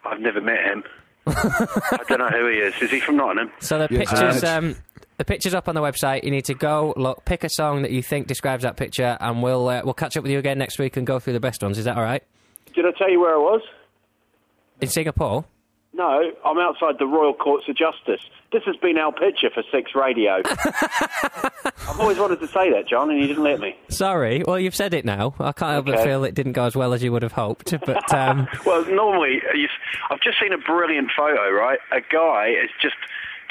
[0.04, 0.84] I've never met him.
[1.26, 2.74] I don't know who he is.
[2.82, 3.50] Is he from Nottingham?
[3.60, 4.58] So the Yes, pictures, Edge.
[4.64, 4.76] um,
[5.16, 6.24] the pictures up on the website.
[6.24, 9.42] You need to go look, pick a song that you think describes that picture, and
[9.42, 11.62] we'll uh, we'll catch up with you again next week and go through the best
[11.62, 11.78] ones.
[11.78, 12.22] Is that all right?
[12.74, 13.62] Did I tell you where I was?
[14.80, 15.44] In Singapore.
[15.96, 18.20] No, I'm outside the Royal Courts of Justice.
[18.50, 20.42] This has been Al Pitcher for Six Radio.
[20.44, 23.76] I've always wanted to say that, Jon, and you didn't let me.
[23.90, 24.42] Sorry.
[24.44, 25.34] Well, you've said it now.
[25.38, 27.72] I can't help but feel it didn't go as well as you would have hoped.
[27.86, 31.78] But um, Well, normally, uh, I've just seen a brilliant photo, right?
[31.92, 32.96] A guy is just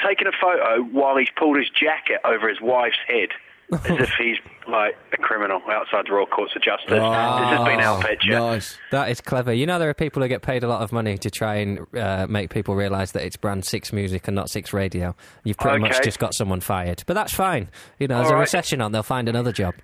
[0.06, 3.28] taken a photo while he's pulled his jacket over his wife's head.
[3.72, 4.36] As if he's
[4.68, 6.90] like a criminal outside the Royal Courts of Justice.
[6.90, 8.36] this has been Al Pitcher.
[8.36, 8.76] Oh, Nice.
[8.92, 9.52] that is clever.
[9.54, 11.80] You know, there are people who get paid a lot of money to try and
[11.96, 15.16] uh, make people realise that it's brand six music and not six radio.
[15.44, 17.02] You've pretty much just got someone fired.
[17.06, 17.68] But that's fine.
[17.98, 18.40] You know, there's All a right.
[18.42, 18.92] recession on.
[18.92, 19.74] They'll find another job.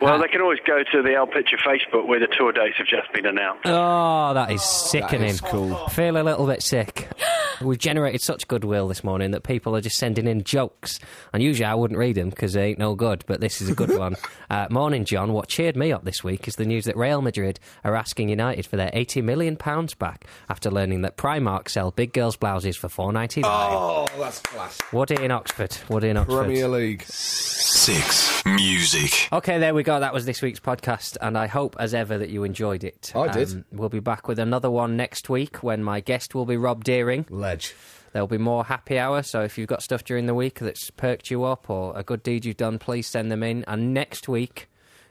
[0.00, 2.86] Well, they can always go to the Al Pitcher Facebook where the tour dates have
[2.86, 3.62] just been announced.
[3.66, 5.28] Oh, that is sickening.
[5.28, 5.74] is cool.
[5.88, 7.08] Feel a little bit sick.
[7.60, 10.98] We've generated such goodwill this morning that people are just sending in jokes.
[11.34, 13.74] And usually I wouldn't read them because they ain't no good, but this is a
[13.74, 14.16] good one.
[14.48, 15.34] Uh, morning, Jon.
[15.34, 18.64] What cheered me up this week is the news that Real Madrid are asking United
[18.66, 19.58] for their £80 million
[19.98, 23.50] back after learning that Primark sell big girls' blouses for four ninety nine.
[23.52, 24.78] Oh, that's class.
[24.92, 25.76] Woody in Oxford.
[25.90, 26.44] Woody in Oxford.
[26.44, 27.04] Premier League.
[27.06, 29.28] Six Music.
[29.32, 29.89] Okay, there we go.
[29.98, 33.10] That was this week's podcast, and I hope, as ever, that you enjoyed it.
[33.14, 33.64] Um, I did.
[33.72, 37.26] We'll be back with another one next week when my guest will be Rob Deering.
[37.28, 37.74] Ledge.
[38.12, 41.30] There'll be more happy hour, so if you've got stuff during the week that's perked
[41.30, 43.64] you up or a good deed you've done, please send them in.
[43.66, 44.68] And next week,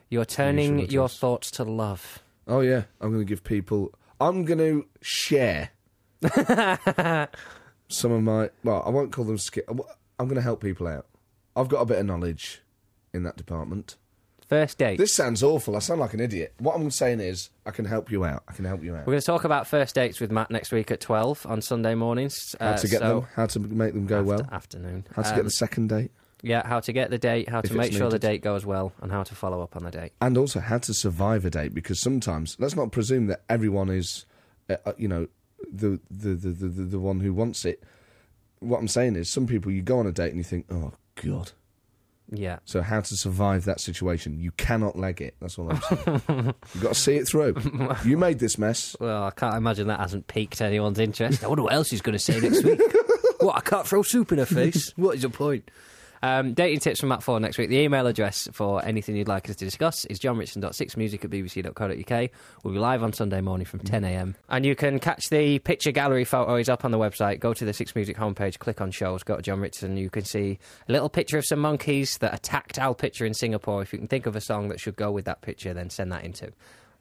[0.08, 2.20] you're turning your thoughts to love.
[2.46, 3.92] Oh yeah, I'm going to give people.
[4.20, 5.70] I'm going to share
[7.88, 8.50] some of my.
[8.64, 9.38] Well, I won't call them.
[9.38, 11.06] Ski- I'm going to help people out.
[11.56, 12.62] I've got a bit of knowledge
[13.12, 13.96] in that department.
[14.50, 14.98] First date.
[14.98, 15.76] This sounds awful.
[15.76, 16.52] I sound like an idiot.
[16.58, 18.42] What I'm saying is, I can help you out.
[18.48, 19.06] I can help you out.
[19.06, 21.94] We're going to talk about first dates with Matt next week at 12 on Sunday
[21.94, 22.56] mornings.
[22.58, 23.28] How Uh, to get so them?
[23.36, 24.46] How to make them go well?
[24.50, 25.06] Afternoon.
[25.14, 26.10] How to Um, get the second date?
[26.42, 29.12] Yeah, how to get the date, how to make sure the date goes well, and
[29.12, 30.12] how to follow up on the date.
[30.20, 34.24] and also how to survive a date because sometimes let's not presume that everyone is
[34.68, 35.28] uh, uh, you know
[35.70, 37.82] the, the the the the one who wants it
[38.60, 40.92] what i'm saying is some people you go on a date and you think oh
[41.22, 41.52] god
[42.32, 42.58] Yeah.
[42.64, 46.22] so how to survive that situation you cannot leg it that's all i'm saying
[46.74, 47.56] you've got to see it through
[48.04, 51.42] you made this mess Well, I can't imagine that hasn't piqued anyone's interest.
[51.42, 52.80] I wonder what else he's going to say next week.
[53.40, 53.56] what?
[53.56, 54.92] I can't throw soup in her face.
[54.96, 55.70] What is the point?
[56.22, 57.70] Um, dating tips from Matt Forde next week.
[57.70, 62.30] The email address for anything you'd like us to discuss is johnrichson.6music at bbc.co.uk.
[62.62, 64.34] We'll be live on Sunday morning from 10am.
[64.48, 67.40] And you can catch the picture gallery photos up on the website.
[67.40, 69.96] Go to the Six Music homepage, click on shows, go to Jon Richardson.
[69.96, 70.58] You can see
[70.88, 73.80] a little picture of some monkeys that attacked Al Pitcher in Singapore.
[73.80, 76.12] If you can think of a song that should go with that picture, then send
[76.12, 76.46] that into.
[76.46, 76.54] And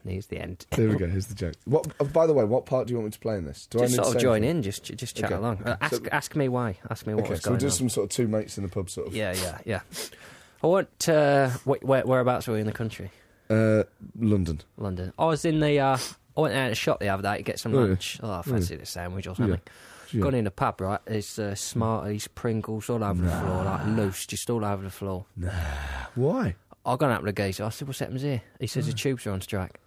[0.06, 0.66] here's the end.
[0.72, 2.98] there we go here's the joke what uh, by the way what part do you
[2.98, 4.38] want me to play in this do just i need sort to of say join
[4.44, 4.58] anything?
[4.58, 5.36] in, just just chat Okay.
[5.36, 5.62] along.
[5.64, 6.78] Uh, ask ask me why.
[6.90, 7.72] Ask me what okay was so we'll going do on.
[7.72, 9.82] some sort of two mates in the pub sort of Yeah, yeah, yeah.
[10.64, 11.08] I want.
[11.10, 13.12] Uh, wh- where, whereabouts were we in the country?
[13.50, 13.84] uh
[14.20, 15.12] london London.
[15.18, 15.80] I was in the.
[15.80, 15.98] Uh,
[16.38, 17.88] I went out to the shop the other day to get some Oh, yeah.
[17.90, 18.20] lunch.
[18.24, 19.60] Oh, I fancy a sandwich or something.
[20.14, 20.22] Yeah.
[20.22, 21.00] Gone in the pub, right?
[21.06, 25.26] There's uh, Smarties, Pringles all over the floor, like loose, just all over the floor.
[25.36, 25.50] Nah.
[26.16, 27.64] Why I gone out with the geezer.
[27.66, 29.80] I said, "What's happens here?" He says, "The tubes are on strike."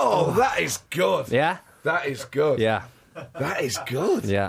[0.00, 2.84] Oh, oh that is good Yeah, that is good yeah,
[3.38, 4.48] that is good yeah.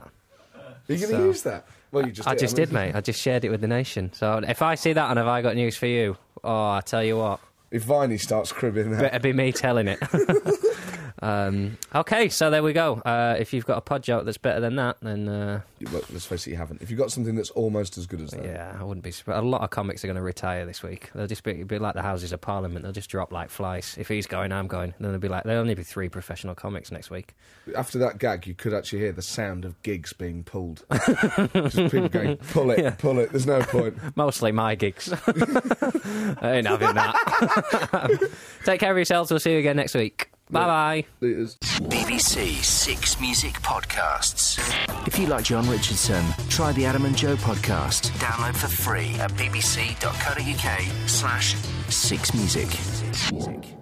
[0.55, 1.65] Are you going to So- use that?
[1.91, 2.39] Well, you just I did.
[2.41, 2.95] just mean- did, mate.
[2.95, 4.13] I just shared it with the nation.
[4.13, 6.17] So if I see that and have I got news for you?
[6.43, 7.39] Oh, I tell you what.
[7.71, 9.01] If Viney starts cribbing that.
[9.01, 9.99] Better be me telling it.
[11.21, 12.95] Um, okay, so there we go.
[13.05, 15.61] Uh, if you've got a pod joke that's better than that, then uh,
[15.91, 16.81] Look, let's face it, you haven't.
[16.81, 19.43] If you've got something that's almost as good as that, yeah, I wouldn't be surprised.
[19.43, 21.09] A lot of comics are going to retire this week.
[21.13, 22.83] They'll just be, be like the Houses of Parliament.
[22.83, 23.95] They'll just drop like flies.
[23.97, 24.91] If he's going, I'm going.
[24.99, 27.35] Then there'll be like there'll only be three professional comics next week.
[27.75, 30.85] after that gag, you could actually hear the sound of gigs being pulled.
[31.53, 33.31] Just people going, pull it, pull it.
[33.31, 33.97] There's no point.
[34.15, 35.11] Mostly my gigs.
[35.27, 38.29] I ain't having that.
[38.65, 39.31] Take care of yourselves.
[39.31, 40.29] We'll see you again next week.
[40.51, 41.05] Bye bye.
[41.21, 44.57] BBC Six Music Podcasts.
[45.07, 48.09] If you like Jon Richardson, try the Adam and Joe podcast.
[48.17, 51.55] Download for free at bbc.co.uk slash
[51.89, 53.78] six music.